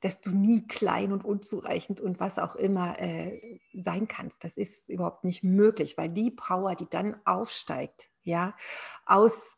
dass 0.00 0.20
du 0.20 0.30
nie 0.30 0.66
klein 0.66 1.12
und 1.12 1.24
unzureichend 1.24 2.00
und 2.00 2.20
was 2.20 2.38
auch 2.38 2.56
immer 2.56 2.98
äh, 2.98 3.58
sein 3.74 4.08
kannst. 4.08 4.44
Das 4.44 4.56
ist 4.56 4.88
überhaupt 4.88 5.24
nicht 5.24 5.42
möglich, 5.42 5.98
weil 5.98 6.08
die 6.08 6.30
Power, 6.30 6.74
die 6.74 6.88
dann 6.88 7.16
aufsteigt, 7.26 8.08
ja, 8.22 8.54
aus 9.04 9.56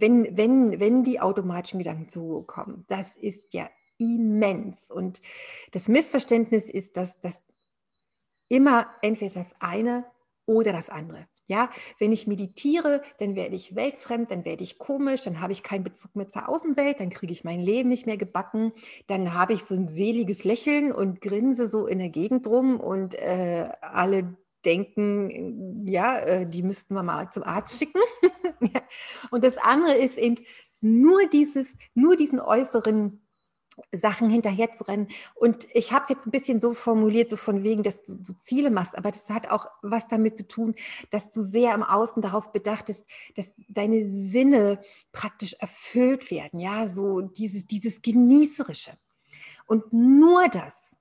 wenn, 0.00 0.36
wenn, 0.36 0.80
wenn 0.80 1.04
die 1.04 1.20
automatischen 1.20 1.78
Gedanken 1.78 2.08
zukommen, 2.08 2.84
das 2.88 3.16
ist 3.16 3.54
ja 3.54 3.68
immens. 3.98 4.90
Und 4.90 5.20
das 5.72 5.88
Missverständnis 5.88 6.68
ist, 6.68 6.96
dass 6.96 7.20
das 7.20 7.42
immer 8.48 8.88
entweder 9.02 9.34
das 9.34 9.54
eine 9.60 10.04
oder 10.46 10.72
das 10.72 10.90
andere. 10.90 11.26
Ja, 11.46 11.68
wenn 11.98 12.10
ich 12.10 12.26
meditiere, 12.26 13.02
dann 13.18 13.36
werde 13.36 13.54
ich 13.54 13.76
weltfremd, 13.76 14.30
dann 14.30 14.46
werde 14.46 14.62
ich 14.62 14.78
komisch, 14.78 15.20
dann 15.20 15.42
habe 15.42 15.52
ich 15.52 15.62
keinen 15.62 15.84
Bezug 15.84 16.16
mehr 16.16 16.26
zur 16.26 16.48
Außenwelt, 16.48 17.00
dann 17.00 17.10
kriege 17.10 17.32
ich 17.32 17.44
mein 17.44 17.60
Leben 17.60 17.90
nicht 17.90 18.06
mehr 18.06 18.16
gebacken, 18.16 18.72
dann 19.08 19.34
habe 19.34 19.52
ich 19.52 19.62
so 19.62 19.74
ein 19.74 19.88
seliges 19.88 20.44
Lächeln 20.44 20.90
und 20.90 21.20
grinse 21.20 21.68
so 21.68 21.86
in 21.86 21.98
der 21.98 22.08
Gegend 22.08 22.46
rum 22.46 22.80
und 22.80 23.14
äh, 23.14 23.68
alle 23.82 24.38
denken, 24.64 25.86
ja, 25.86 26.18
äh, 26.18 26.48
die 26.48 26.62
müssten 26.62 26.94
wir 26.94 27.02
mal 27.02 27.30
zum 27.30 27.42
Arzt 27.42 27.78
schicken. 27.78 28.00
Und 29.30 29.44
das 29.44 29.56
andere 29.58 29.94
ist 29.94 30.18
eben 30.18 30.36
nur 30.80 31.26
dieses, 31.28 31.76
nur 31.94 32.16
diesen 32.16 32.40
äußeren 32.40 33.24
Sachen 33.92 34.30
hinterher 34.30 34.72
zu 34.72 34.84
rennen. 34.84 35.08
Und 35.34 35.66
ich 35.72 35.92
habe 35.92 36.04
es 36.04 36.10
jetzt 36.10 36.26
ein 36.26 36.30
bisschen 36.30 36.60
so 36.60 36.74
formuliert, 36.74 37.30
so 37.30 37.36
von 37.36 37.62
wegen, 37.64 37.82
dass 37.82 38.04
du, 38.04 38.14
du, 38.14 38.32
Ziele 38.38 38.70
machst, 38.70 38.96
aber 38.96 39.10
das 39.10 39.28
hat 39.30 39.48
auch 39.50 39.66
was 39.82 40.06
damit 40.06 40.36
zu 40.36 40.46
tun, 40.46 40.74
dass 41.10 41.30
du 41.30 41.42
sehr 41.42 41.74
im 41.74 41.82
Außen 41.82 42.22
darauf 42.22 42.52
bedacht 42.52 42.86
bist, 42.86 43.04
dass 43.36 43.52
deine 43.68 44.08
Sinne 44.30 44.80
praktisch 45.12 45.54
erfüllt 45.54 46.30
werden, 46.30 46.60
ja, 46.60 46.86
so 46.86 47.20
dieses, 47.20 47.66
dieses 47.66 48.02
Genießerische. 48.02 48.92
Und 49.66 49.92
nur 49.92 50.48
das 50.48 50.96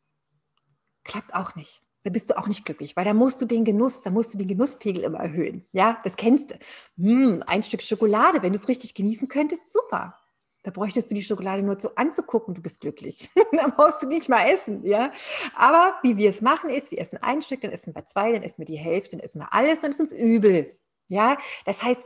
klappt 1.03 1.34
auch 1.36 1.55
nicht. 1.55 1.84
Da 2.03 2.10
bist 2.10 2.29
du 2.29 2.38
auch 2.38 2.48
nicht 2.48 2.65
glücklich, 2.65 2.95
weil 2.95 3.05
da 3.05 3.13
musst 3.13 3.41
du 3.41 3.45
den 3.45 3.63
Genuss, 3.63 4.01
da 4.01 4.10
musst 4.10 4.33
du 4.33 4.38
den 4.38 4.48
Genusspegel 4.48 5.03
immer 5.03 5.19
erhöhen. 5.19 5.65
Ja, 5.72 6.01
das 6.03 6.17
kennst 6.17 6.51
du. 6.51 6.55
Hm, 6.98 7.43
ein 7.48 7.63
Stück 7.63 7.81
Schokolade, 7.81 8.41
wenn 8.41 8.51
du 8.51 8.60
es 8.60 8.67
richtig 8.67 8.93
genießen 8.93 9.27
könntest, 9.29 9.72
super. 9.72 10.19
Da 10.63 10.72
bräuchtest 10.72 11.12
du 11.12 11.15
die 11.15 11.24
Schokolade 11.24 11.62
nur 11.62 11.79
so 11.79 11.95
anzugucken, 11.95 12.53
du 12.53 12.62
bist 12.62 12.81
glücklich. 12.81 13.29
da 13.51 13.67
brauchst 13.67 14.01
du 14.01 14.07
nicht 14.07 14.29
mal 14.29 14.50
essen, 14.50 14.86
ja. 14.86 15.12
Aber 15.55 15.95
wie 16.03 16.17
wir 16.17 16.29
es 16.29 16.41
machen 16.41 16.69
ist, 16.69 16.91
wir 16.91 17.00
essen 17.00 17.19
ein 17.22 17.41
Stück, 17.41 17.62
dann 17.62 17.72
essen 17.72 17.93
wir 17.93 18.05
zwei, 18.05 18.31
dann 18.31 18.43
essen 18.43 18.60
wir 18.60 18.65
die 18.65 18.77
Hälfte, 18.77 19.17
dann 19.17 19.25
essen 19.25 19.39
wir 19.39 19.53
alles, 19.53 19.81
dann 19.81 19.91
ist 19.91 20.00
uns 20.00 20.13
übel. 20.13 20.77
Ja, 21.10 21.38
das 21.65 21.83
heißt, 21.83 22.01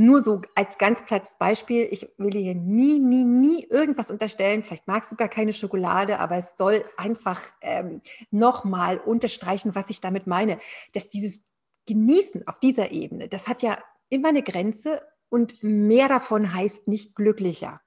nur 0.00 0.22
so 0.22 0.40
als 0.54 0.78
ganz 0.78 1.04
plattes 1.04 1.36
Beispiel, 1.36 1.86
ich 1.90 2.08
will 2.16 2.30
dir 2.30 2.54
nie, 2.54 2.98
nie, 2.98 3.22
nie 3.22 3.64
irgendwas 3.64 4.10
unterstellen. 4.10 4.62
Vielleicht 4.62 4.86
magst 4.88 5.12
du 5.12 5.16
gar 5.16 5.28
keine 5.28 5.52
Schokolade, 5.52 6.18
aber 6.20 6.38
es 6.38 6.56
soll 6.56 6.86
einfach 6.96 7.42
ähm, 7.60 8.00
nochmal 8.30 8.96
unterstreichen, 8.96 9.74
was 9.74 9.90
ich 9.90 10.00
damit 10.00 10.26
meine. 10.26 10.58
Dass 10.94 11.10
dieses 11.10 11.42
Genießen 11.86 12.48
auf 12.48 12.58
dieser 12.60 12.92
Ebene, 12.92 13.28
das 13.28 13.46
hat 13.46 13.62
ja 13.62 13.78
immer 14.08 14.30
eine 14.30 14.42
Grenze 14.42 15.02
und 15.28 15.62
mehr 15.62 16.08
davon 16.08 16.54
heißt 16.54 16.88
nicht 16.88 17.14
glücklicher. 17.14 17.82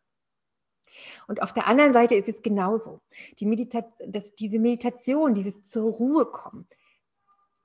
Und 1.27 1.41
auf 1.41 1.51
der 1.51 1.65
anderen 1.65 1.93
Seite 1.93 2.13
ist 2.13 2.29
es 2.29 2.43
genauso. 2.43 3.01
Die 3.39 3.47
Medita 3.47 3.91
das, 4.05 4.35
diese 4.35 4.59
Meditation, 4.59 5.33
dieses 5.33 5.63
zur 5.63 5.91
Ruhe 5.91 6.27
kommen, 6.27 6.67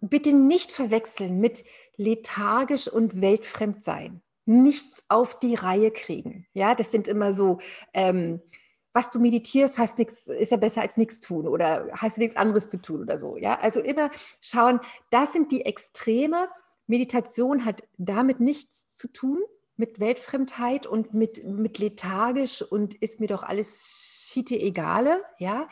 bitte 0.00 0.32
nicht 0.32 0.72
verwechseln 0.72 1.38
mit 1.38 1.64
lethargisch 1.96 2.88
und 2.88 3.20
weltfremd 3.20 3.84
sein. 3.84 4.22
Nichts 4.48 5.04
auf 5.08 5.38
die 5.38 5.54
Reihe 5.54 5.90
kriegen. 5.90 6.46
Ja, 6.54 6.74
das 6.74 6.90
sind 6.90 7.06
immer 7.06 7.34
so, 7.34 7.58
ähm, 7.92 8.40
was 8.94 9.10
du 9.10 9.20
meditierst, 9.20 9.78
hast 9.78 9.98
nix, 9.98 10.26
ist 10.26 10.52
ja 10.52 10.56
besser 10.56 10.80
als 10.80 10.96
nichts 10.96 11.20
tun 11.20 11.46
oder 11.46 11.88
hast 11.92 12.16
nichts 12.16 12.34
anderes 12.34 12.70
zu 12.70 12.80
tun 12.80 13.02
oder 13.02 13.20
so. 13.20 13.36
Ja, 13.36 13.58
also 13.60 13.80
immer 13.80 14.10
schauen, 14.40 14.80
das 15.10 15.34
sind 15.34 15.52
die 15.52 15.66
Extreme. 15.66 16.48
Meditation 16.86 17.66
hat 17.66 17.82
damit 17.98 18.40
nichts 18.40 18.86
zu 18.94 19.08
tun, 19.08 19.42
mit 19.76 20.00
Weltfremdheit 20.00 20.86
und 20.86 21.12
mit, 21.12 21.44
mit 21.44 21.78
lethargisch 21.78 22.62
und 22.62 22.94
ist 22.94 23.20
mir 23.20 23.28
doch 23.28 23.42
alles 23.42 24.28
schiete 24.32 24.58
egale, 24.58 25.22
ja. 25.38 25.68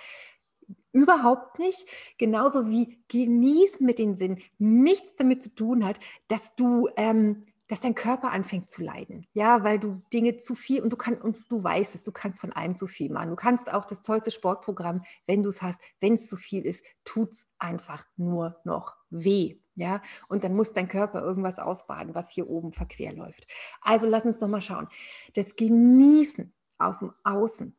Überhaupt 0.93 1.59
nicht. 1.59 1.87
Genauso 2.19 2.69
wie 2.69 2.99
genießen 3.09 3.85
mit 3.85 3.99
den 3.99 4.17
Sinn 4.17 4.43
nichts 4.59 5.17
damit 5.17 5.43
zu 5.43 5.55
tun 5.55 5.87
hat, 5.87 5.99
dass 6.29 6.55
du, 6.57 6.91
ähm, 6.97 7.47
dass 7.69 7.81
dein 7.81 7.95
Körper 7.95 8.33
anfängt 8.33 8.71
zu 8.71 8.83
leiden. 8.83 9.27
Ja, 9.33 9.65
weil 9.65 9.79
du 9.79 10.03
Dinge 10.13 10.37
zu 10.37 10.55
viel 10.55 10.83
und 10.83 10.93
du 10.93 10.97
kannst 10.97 11.23
und 11.23 11.37
du 11.49 11.63
weißt 11.63 11.95
es, 11.95 12.03
du 12.03 12.13
kannst 12.13 12.41
von 12.41 12.53
allem 12.53 12.77
zu 12.77 12.87
viel 12.87 13.11
machen. 13.11 13.31
Du 13.31 13.37
kannst 13.37 13.73
auch 13.73 13.85
das 13.85 14.03
tollste 14.03 14.31
Sportprogramm, 14.31 15.03
wenn 15.27 15.43
du 15.43 15.49
es 15.49 15.63
hast, 15.63 15.81
wenn 16.01 16.15
es 16.15 16.29
zu 16.29 16.37
viel 16.37 16.65
ist, 16.65 16.85
tut 17.05 17.33
es 17.33 17.47
einfach 17.59 18.05
nur 18.17 18.61
noch 18.65 18.97
weh. 19.11 19.59
Ja, 19.79 20.01
und 20.29 20.43
dann 20.43 20.55
muss 20.55 20.73
dein 20.73 20.89
Körper 20.89 21.21
irgendwas 21.21 21.59
ausbaden, 21.59 22.15
was 22.15 22.31
hier 22.31 22.49
oben 22.49 22.73
verquer 22.73 23.13
läuft. 23.13 23.47
Also 23.83 24.09
lass 24.09 24.25
uns 24.25 24.39
doch 24.39 24.49
mal 24.49 24.63
schauen. 24.63 24.89
Das 25.35 25.55
Genießen 25.55 26.51
auf 26.79 27.01
dem 27.01 27.13
Außen, 27.25 27.77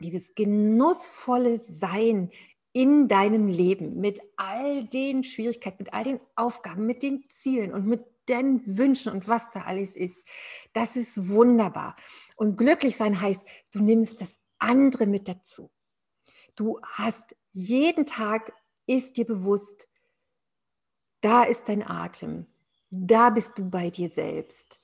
dieses 0.00 0.34
genussvolle 0.34 1.60
Sein 1.68 2.30
in 2.72 3.08
deinem 3.08 3.46
Leben 3.46 4.00
mit 4.00 4.20
all 4.36 4.84
den 4.86 5.22
Schwierigkeiten, 5.22 5.84
mit 5.84 5.92
all 5.92 6.04
den 6.04 6.20
Aufgaben, 6.34 6.86
mit 6.86 7.02
den 7.02 7.24
Zielen 7.28 7.72
und 7.72 7.86
mit 7.86 8.04
den 8.28 8.60
Wünschen 8.78 9.12
und 9.12 9.28
was 9.28 9.50
da 9.50 9.62
alles 9.62 9.94
ist. 9.94 10.24
Das 10.72 10.96
ist 10.96 11.28
wunderbar. 11.28 11.96
Und 12.36 12.56
glücklich 12.56 12.96
sein 12.96 13.20
heißt, 13.20 13.40
du 13.72 13.80
nimmst 13.80 14.20
das 14.20 14.38
andere 14.58 15.06
mit 15.06 15.28
dazu. 15.28 15.70
Du 16.56 16.80
hast 16.82 17.36
jeden 17.52 18.06
Tag, 18.06 18.52
ist 18.86 19.16
dir 19.16 19.26
bewusst, 19.26 19.88
da 21.20 21.44
ist 21.44 21.68
dein 21.68 21.82
Atem. 21.82 22.46
Da 22.90 23.30
bist 23.30 23.58
du 23.58 23.68
bei 23.68 23.90
dir 23.90 24.10
selbst. 24.10 24.80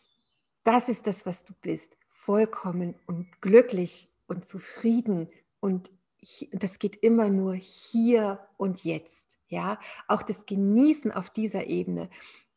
Das 0.64 0.88
ist 0.88 1.06
das, 1.06 1.26
was 1.26 1.44
du 1.44 1.52
bist. 1.60 1.96
Vollkommen 2.08 2.94
und 3.06 3.40
glücklich 3.40 4.08
und 4.26 4.44
zufrieden. 4.44 5.28
Und 5.60 5.90
das 6.52 6.78
geht 6.78 6.96
immer 6.96 7.28
nur 7.28 7.54
hier 7.54 8.40
und 8.56 8.84
jetzt. 8.84 9.38
Ja, 9.48 9.78
auch 10.06 10.22
das 10.22 10.46
Genießen 10.46 11.10
auf 11.12 11.30
dieser 11.30 11.66
Ebene 11.66 12.08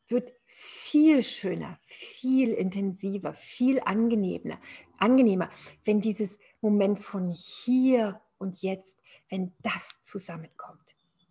wird 0.08 0.32
viel 0.46 1.22
schöner, 1.22 1.78
viel 1.82 2.52
intensiver, 2.52 3.32
viel 3.32 3.80
angenehmer, 3.80 4.58
angenehmer, 4.98 5.50
wenn 5.84 6.00
dieses 6.00 6.38
Moment 6.60 6.98
von 6.98 7.30
hier 7.30 8.20
und 8.38 8.62
jetzt, 8.62 8.98
wenn 9.28 9.52
das 9.62 9.88
zusammenkommt. 10.02 10.80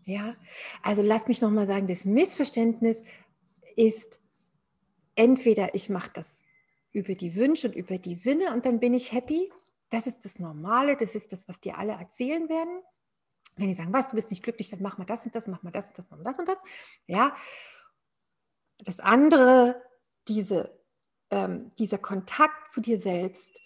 Ja, 0.05 0.35
also 0.81 1.01
lass 1.01 1.27
mich 1.27 1.41
nochmal 1.41 1.65
sagen, 1.65 1.87
das 1.87 2.03
Missverständnis 2.03 3.01
ist 3.75 4.19
entweder 5.15 5.73
ich 5.75 5.89
mache 5.89 6.11
das 6.13 6.43
über 6.91 7.15
die 7.15 7.35
Wünsche 7.35 7.67
und 7.67 7.75
über 7.75 7.97
die 7.97 8.15
Sinne 8.15 8.53
und 8.53 8.65
dann 8.65 8.79
bin 8.79 8.93
ich 8.93 9.11
happy. 9.11 9.51
Das 9.89 10.07
ist 10.07 10.25
das 10.25 10.39
Normale, 10.39 10.97
das 10.97 11.15
ist 11.15 11.31
das, 11.31 11.47
was 11.47 11.61
dir 11.61 11.77
alle 11.77 11.93
erzählen 11.93 12.49
werden. 12.49 12.81
Wenn 13.55 13.67
die 13.67 13.75
sagen, 13.75 13.93
was, 13.93 14.09
du 14.09 14.15
bist 14.15 14.31
nicht 14.31 14.43
glücklich, 14.43 14.69
dann 14.69 14.81
mach 14.81 14.97
mal 14.97 15.05
das 15.05 15.25
und 15.25 15.35
das, 15.35 15.47
mach 15.47 15.61
mal 15.63 15.71
das 15.71 15.87
und 15.87 15.97
das, 15.97 16.09
mach 16.09 16.17
mal 16.17 16.23
das 16.23 16.39
und 16.39 16.47
das. 16.47 16.57
Ja. 17.05 17.35
Das 18.79 18.99
andere, 18.99 19.81
diese, 20.27 20.77
ähm, 21.29 21.71
dieser 21.77 21.97
Kontakt 21.97 22.71
zu 22.71 22.81
dir 22.81 22.99
selbst, 22.99 23.59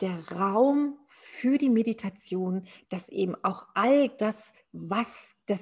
der 0.00 0.32
Raum 0.32 0.98
für 1.06 1.58
die 1.58 1.70
Meditation, 1.70 2.66
dass 2.90 3.08
eben 3.08 3.34
auch 3.42 3.66
all 3.74 4.08
das, 4.10 4.52
was 4.72 5.34
das 5.46 5.60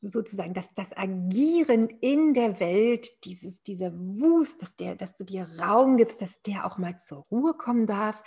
sozusagen, 0.00 0.54
dass 0.54 0.72
das 0.74 0.96
Agieren 0.96 1.88
in 2.00 2.34
der 2.34 2.60
Welt, 2.60 3.24
dieses, 3.24 3.62
dieser 3.62 3.92
Wust, 3.92 4.62
dass, 4.62 4.76
der, 4.76 4.94
dass 4.94 5.16
du 5.16 5.24
dir 5.24 5.48
Raum 5.60 5.96
gibst, 5.96 6.20
dass 6.22 6.40
der 6.42 6.66
auch 6.66 6.78
mal 6.78 6.98
zur 6.98 7.24
Ruhe 7.30 7.54
kommen 7.54 7.86
darf, 7.86 8.22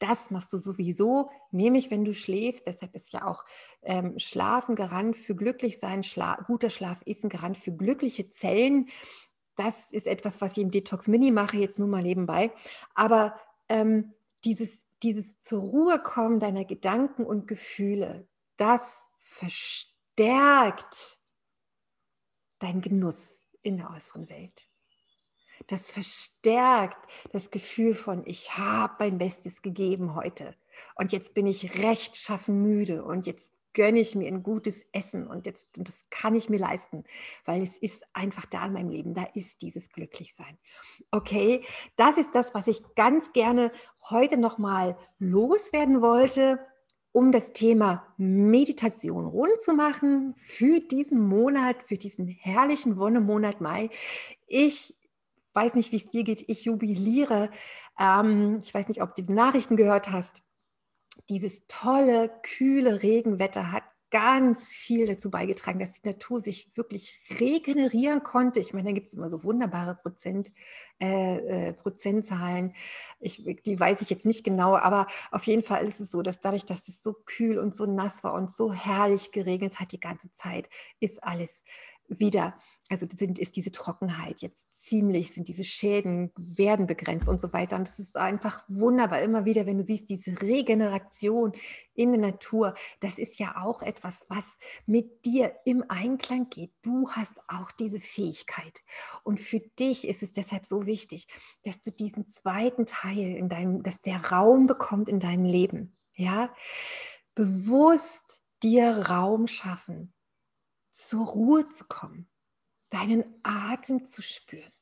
das 0.00 0.30
machst 0.30 0.52
du 0.52 0.58
sowieso, 0.58 1.30
nämlich 1.50 1.90
wenn 1.90 2.04
du 2.04 2.14
schläfst. 2.14 2.66
Deshalb 2.66 2.94
ist 2.94 3.12
ja 3.12 3.26
auch 3.26 3.44
ähm, 3.82 4.18
Schlafen 4.18 4.74
Garant 4.74 5.16
für 5.16 5.34
Glücklichsein. 5.34 6.02
Schla 6.02 6.42
guter 6.46 6.68
Schlaf 6.68 7.00
ist 7.06 7.24
ein 7.24 7.30
Garant 7.30 7.56
für 7.56 7.72
glückliche 7.72 8.28
Zellen. 8.28 8.88
Das 9.56 9.92
ist 9.92 10.06
etwas, 10.06 10.40
was 10.40 10.52
ich 10.52 10.58
im 10.58 10.70
Detox 10.70 11.06
Mini 11.06 11.30
mache, 11.30 11.56
jetzt 11.56 11.78
nur 11.78 11.88
mal 11.88 12.02
nebenbei. 12.02 12.52
Aber 12.94 13.38
ähm, 13.68 14.12
dieses, 14.44 14.86
dieses 15.02 15.38
zur 15.40 15.60
Ruhe 15.60 15.98
kommen 16.00 16.40
deiner 16.40 16.64
Gedanken 16.64 17.24
und 17.24 17.46
Gefühle, 17.46 18.26
das 18.56 19.04
verstärkt 19.20 21.18
deinen 22.58 22.80
Genuss 22.80 23.40
in 23.62 23.76
der 23.76 23.90
äußeren 23.90 24.28
Welt. 24.28 24.68
Das 25.68 25.90
verstärkt 25.90 26.98
das 27.32 27.50
Gefühl 27.50 27.94
von, 27.94 28.26
ich 28.26 28.58
habe 28.58 28.94
mein 28.98 29.18
Bestes 29.18 29.62
gegeben 29.62 30.14
heute 30.14 30.54
und 30.96 31.12
jetzt 31.12 31.34
bin 31.34 31.46
ich 31.46 31.82
rechtschaffen 31.82 32.62
müde 32.62 33.04
und 33.04 33.26
jetzt 33.26 33.54
gönne 33.74 34.00
ich 34.00 34.14
mir 34.14 34.28
ein 34.28 34.42
gutes 34.42 34.86
Essen 34.92 35.26
und 35.26 35.46
jetzt 35.46 35.76
und 35.76 35.88
das 35.88 36.02
kann 36.10 36.34
ich 36.34 36.48
mir 36.48 36.58
leisten, 36.58 37.04
weil 37.44 37.62
es 37.62 37.76
ist 37.76 38.04
einfach 38.12 38.46
da 38.46 38.64
in 38.66 38.72
meinem 38.72 38.90
Leben, 38.90 39.14
da 39.14 39.24
ist 39.34 39.60
dieses 39.62 39.90
Glücklichsein. 39.90 40.56
Okay, 41.10 41.62
das 41.96 42.16
ist 42.16 42.34
das, 42.34 42.54
was 42.54 42.66
ich 42.68 42.82
ganz 42.94 43.32
gerne 43.32 43.72
heute 44.08 44.38
nochmal 44.38 44.96
loswerden 45.18 46.00
wollte, 46.00 46.60
um 47.12 47.30
das 47.30 47.52
Thema 47.52 48.06
Meditation 48.16 49.26
rund 49.26 49.60
zu 49.60 49.74
machen 49.74 50.34
für 50.36 50.80
diesen 50.80 51.20
Monat, 51.20 51.76
für 51.86 51.96
diesen 51.96 52.26
herrlichen 52.26 52.96
Wonnemonat 52.96 53.60
Mai. 53.60 53.90
Ich 54.46 54.96
weiß 55.52 55.74
nicht, 55.74 55.92
wie 55.92 55.96
es 55.96 56.08
dir 56.08 56.24
geht, 56.24 56.48
ich 56.48 56.64
jubiliere. 56.64 57.50
Ähm, 57.98 58.60
ich 58.62 58.74
weiß 58.74 58.88
nicht, 58.88 59.02
ob 59.02 59.14
du 59.14 59.22
die 59.22 59.32
Nachrichten 59.32 59.76
gehört 59.76 60.10
hast 60.10 60.43
dieses 61.28 61.66
tolle, 61.66 62.30
kühle 62.42 63.02
Regenwetter 63.02 63.72
hat 63.72 63.84
ganz 64.14 64.68
viel 64.68 65.08
dazu 65.08 65.28
beigetragen, 65.28 65.80
dass 65.80 66.00
die 66.00 66.08
Natur 66.08 66.40
sich 66.40 66.70
wirklich 66.76 67.18
regenerieren 67.40 68.22
konnte. 68.22 68.60
Ich 68.60 68.72
meine, 68.72 68.90
da 68.90 68.92
gibt 68.92 69.08
es 69.08 69.14
immer 69.14 69.28
so 69.28 69.42
wunderbare 69.42 69.96
Prozent, 69.96 70.52
äh, 71.00 71.70
äh, 71.70 71.72
Prozentzahlen. 71.72 72.74
Ich, 73.18 73.44
die 73.64 73.80
weiß 73.80 74.02
ich 74.02 74.10
jetzt 74.10 74.24
nicht 74.24 74.44
genau, 74.44 74.76
aber 74.76 75.08
auf 75.32 75.42
jeden 75.48 75.64
Fall 75.64 75.84
ist 75.84 75.98
es 75.98 76.12
so, 76.12 76.22
dass 76.22 76.40
dadurch, 76.40 76.64
dass 76.64 76.86
es 76.86 77.02
so 77.02 77.12
kühl 77.12 77.58
und 77.58 77.74
so 77.74 77.86
nass 77.86 78.22
war 78.22 78.34
und 78.34 78.52
so 78.52 78.72
herrlich 78.72 79.32
geregnet 79.32 79.80
hat 79.80 79.90
die 79.90 79.98
ganze 79.98 80.30
Zeit, 80.30 80.68
ist 81.00 81.20
alles 81.24 81.64
wieder, 82.06 82.56
also 82.90 83.06
sind, 83.14 83.38
ist 83.38 83.56
diese 83.56 83.72
Trockenheit 83.72 84.42
jetzt 84.42 84.68
ziemlich, 84.76 85.32
sind 85.32 85.48
diese 85.48 85.64
Schäden, 85.64 86.32
werden 86.36 86.86
begrenzt 86.86 87.28
und 87.28 87.40
so 87.40 87.52
weiter. 87.54 87.76
Und 87.76 87.88
es 87.88 87.98
ist 87.98 88.16
einfach 88.16 88.62
wunderbar, 88.68 89.22
immer 89.22 89.46
wieder, 89.46 89.64
wenn 89.64 89.78
du 89.78 89.84
siehst, 89.84 90.10
diese 90.10 90.40
Regeneration 90.42 91.52
in 91.94 92.12
der 92.12 92.20
Natur, 92.20 92.74
das 93.00 93.16
ist 93.16 93.38
ja 93.38 93.56
auch 93.62 93.80
etwas, 93.80 94.26
was 94.28 94.58
mit 94.84 95.24
dir 95.24 95.54
im 95.64 95.82
Einklang 95.88 96.50
geht. 96.50 96.72
Du 96.82 97.10
hast 97.10 97.40
auch 97.48 97.72
diese 97.72 98.00
Fähigkeit. 98.00 98.82
Und 99.22 99.40
für 99.40 99.60
dich 99.60 100.06
ist 100.06 100.22
es 100.22 100.32
deshalb 100.32 100.66
so 100.66 100.84
wichtig, 100.84 101.26
dass 101.62 101.80
du 101.80 101.90
diesen 101.90 102.28
zweiten 102.28 102.84
Teil 102.84 103.36
in 103.36 103.48
deinem, 103.48 103.82
dass 103.82 104.02
der 104.02 104.26
Raum 104.26 104.66
bekommt 104.66 105.08
in 105.08 105.20
deinem 105.20 105.46
Leben. 105.46 105.96
Ja, 106.16 106.54
bewusst 107.34 108.42
dir 108.62 109.08
Raum 109.08 109.46
schaffen 109.46 110.12
zur 110.92 111.26
Ruhe 111.26 111.68
zu 111.68 111.84
kommen, 111.86 112.28
deinen 112.94 113.24
Atem 113.42 114.04
zu 114.04 114.22
spüren, 114.22 114.72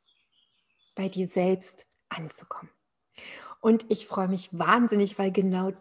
bei 0.94 1.08
dir 1.08 1.26
selbst 1.26 1.86
anzukommen. 2.08 2.70
Und 3.60 3.86
ich 3.88 4.06
freue 4.06 4.28
mich 4.28 4.56
wahnsinnig, 4.56 5.18
weil 5.18 5.32
genau 5.32 5.72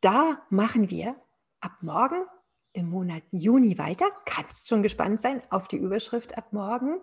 da 0.00 0.40
machen 0.50 0.90
wir 0.90 1.16
ab 1.60 1.72
morgen 1.80 2.24
im 2.72 2.88
Monat 2.90 3.22
Juni 3.32 3.76
weiter. 3.78 4.06
Kannst 4.24 4.68
schon 4.68 4.82
gespannt 4.82 5.22
sein 5.22 5.42
auf 5.50 5.66
die 5.66 5.78
Überschrift 5.78 6.38
ab 6.38 6.52
morgen. 6.52 7.00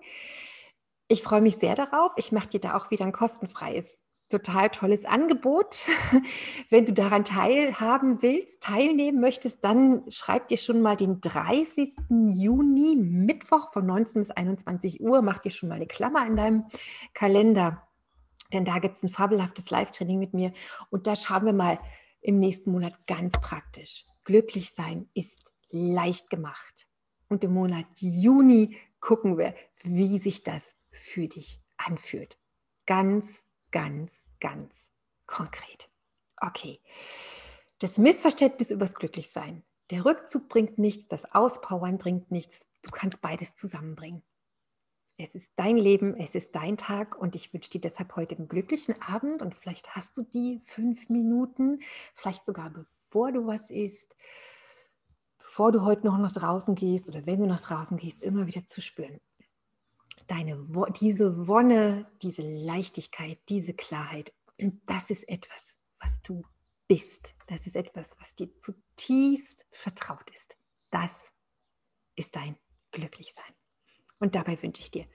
Ich 1.09 1.21
freue 1.21 1.41
mich 1.41 1.57
sehr 1.57 1.75
darauf. 1.75 2.13
Ich 2.15 2.31
mache 2.31 2.47
dir 2.47 2.59
da 2.59 2.77
auch 2.77 2.89
wieder 2.89 3.05
ein 3.05 3.11
kostenfreies 3.11 3.99
total 4.29 4.69
tolles 4.69 5.05
Angebot. 5.05 5.81
Wenn 6.69 6.85
du 6.85 6.93
daran 6.93 7.25
teilhaben 7.25 8.21
willst, 8.21 8.61
teilnehmen 8.61 9.19
möchtest, 9.19 9.63
dann 9.63 10.03
schreib 10.09 10.47
dir 10.47 10.57
schon 10.57 10.81
mal 10.81 10.97
den 10.97 11.21
30. 11.21 11.93
Juni, 12.09 12.95
Mittwoch 12.97 13.71
von 13.71 13.85
19 13.85 14.23
bis 14.23 14.31
21 14.31 15.01
Uhr. 15.01 15.21
Mach 15.21 15.39
dir 15.39 15.51
schon 15.51 15.69
mal 15.69 15.75
eine 15.75 15.87
Klammer 15.87 16.25
in 16.25 16.35
deinem 16.35 16.65
Kalender, 17.13 17.87
denn 18.53 18.65
da 18.65 18.79
gibt 18.79 18.97
es 18.97 19.03
ein 19.03 19.09
fabelhaftes 19.09 19.69
Live-Training 19.69 20.19
mit 20.19 20.33
mir. 20.33 20.53
Und 20.89 21.07
da 21.07 21.15
schauen 21.15 21.45
wir 21.45 21.53
mal 21.53 21.79
im 22.21 22.39
nächsten 22.39 22.71
Monat 22.71 22.93
ganz 23.07 23.33
praktisch. 23.39 24.05
Glücklich 24.23 24.73
sein 24.73 25.09
ist 25.13 25.53
leicht 25.69 26.29
gemacht. 26.29 26.87
Und 27.29 27.43
im 27.43 27.53
Monat 27.53 27.85
Juni 27.97 28.77
gucken 28.99 29.37
wir, 29.37 29.53
wie 29.83 30.19
sich 30.19 30.43
das 30.43 30.75
für 30.91 31.27
dich 31.27 31.61
anfühlt. 31.77 32.37
Ganz 32.85 33.46
ganz, 33.77 34.31
ganz 34.39 34.89
konkret. 35.27 35.87
Okay. 36.37 36.81
Das 37.77 37.99
Missverständnis 37.99 38.71
übers 38.71 38.95
Glücklichsein. 38.95 39.63
Der 39.91 40.03
Rückzug 40.03 40.49
bringt 40.49 40.79
nichts, 40.79 41.07
das 41.07 41.31
Auspowern 41.31 41.99
bringt 41.99 42.31
nichts. 42.31 42.67
Du 42.81 42.89
kannst 42.89 43.21
beides 43.21 43.55
zusammenbringen. 43.55 44.23
Es 45.17 45.35
ist 45.35 45.51
dein 45.57 45.77
Leben, 45.77 46.15
es 46.15 46.33
ist 46.33 46.55
dein 46.55 46.77
Tag 46.77 47.15
und 47.19 47.35
ich 47.35 47.53
wünsche 47.53 47.69
dir 47.69 47.81
deshalb 47.81 48.15
heute 48.15 48.35
einen 48.35 48.47
glücklichen 48.47 48.99
Abend 48.99 49.43
und 49.43 49.53
vielleicht 49.53 49.95
hast 49.95 50.17
du 50.17 50.23
die 50.23 50.59
fünf 50.65 51.09
Minuten, 51.09 51.81
vielleicht 52.15 52.45
sogar 52.45 52.71
bevor 52.71 53.31
du 53.31 53.45
was 53.45 53.69
isst, 53.69 54.15
bevor 55.37 55.71
du 55.71 55.83
heute 55.83 56.07
noch 56.07 56.17
nach 56.17 56.33
draußen 56.33 56.73
gehst 56.73 57.09
oder 57.09 57.27
wenn 57.27 57.41
du 57.41 57.45
nach 57.45 57.61
draußen 57.61 57.97
gehst, 57.97 58.23
immer 58.23 58.47
wieder 58.47 58.65
zu 58.65 58.81
spüren 58.81 59.19
deine, 60.27 60.67
diese 60.99 61.47
Wonne, 61.47 62.11
diese 62.21 62.41
Leichtigkeit, 62.41 63.39
diese 63.49 63.73
Klarheit, 63.73 64.33
das 64.85 65.09
ist 65.09 65.27
etwas, 65.29 65.77
was 65.99 66.21
du 66.21 66.43
bist. 66.87 67.33
Das 67.47 67.65
ist 67.67 67.75
etwas, 67.75 68.15
was 68.19 68.35
dir 68.35 68.49
zutiefst 68.59 69.65
vertraut 69.71 70.29
ist. 70.31 70.57
Das 70.89 71.31
ist 72.15 72.35
dein 72.35 72.57
Glücklichsein. 72.91 73.53
Und 74.19 74.35
dabei 74.35 74.61
wünsche 74.61 74.81
ich 74.81 74.91
dir 74.91 75.07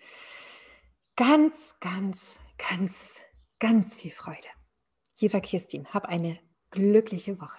ganz, 1.17 1.75
ganz, 1.81 2.39
ganz, 2.59 3.23
ganz 3.59 3.97
viel 3.97 4.11
Freude. 4.11 4.49
Hier 5.17 5.33
war 5.33 5.41
Kirstin. 5.41 5.87
Hab 5.93 6.05
eine 6.05 6.39
glückliche 6.71 7.41
Woche. 7.41 7.59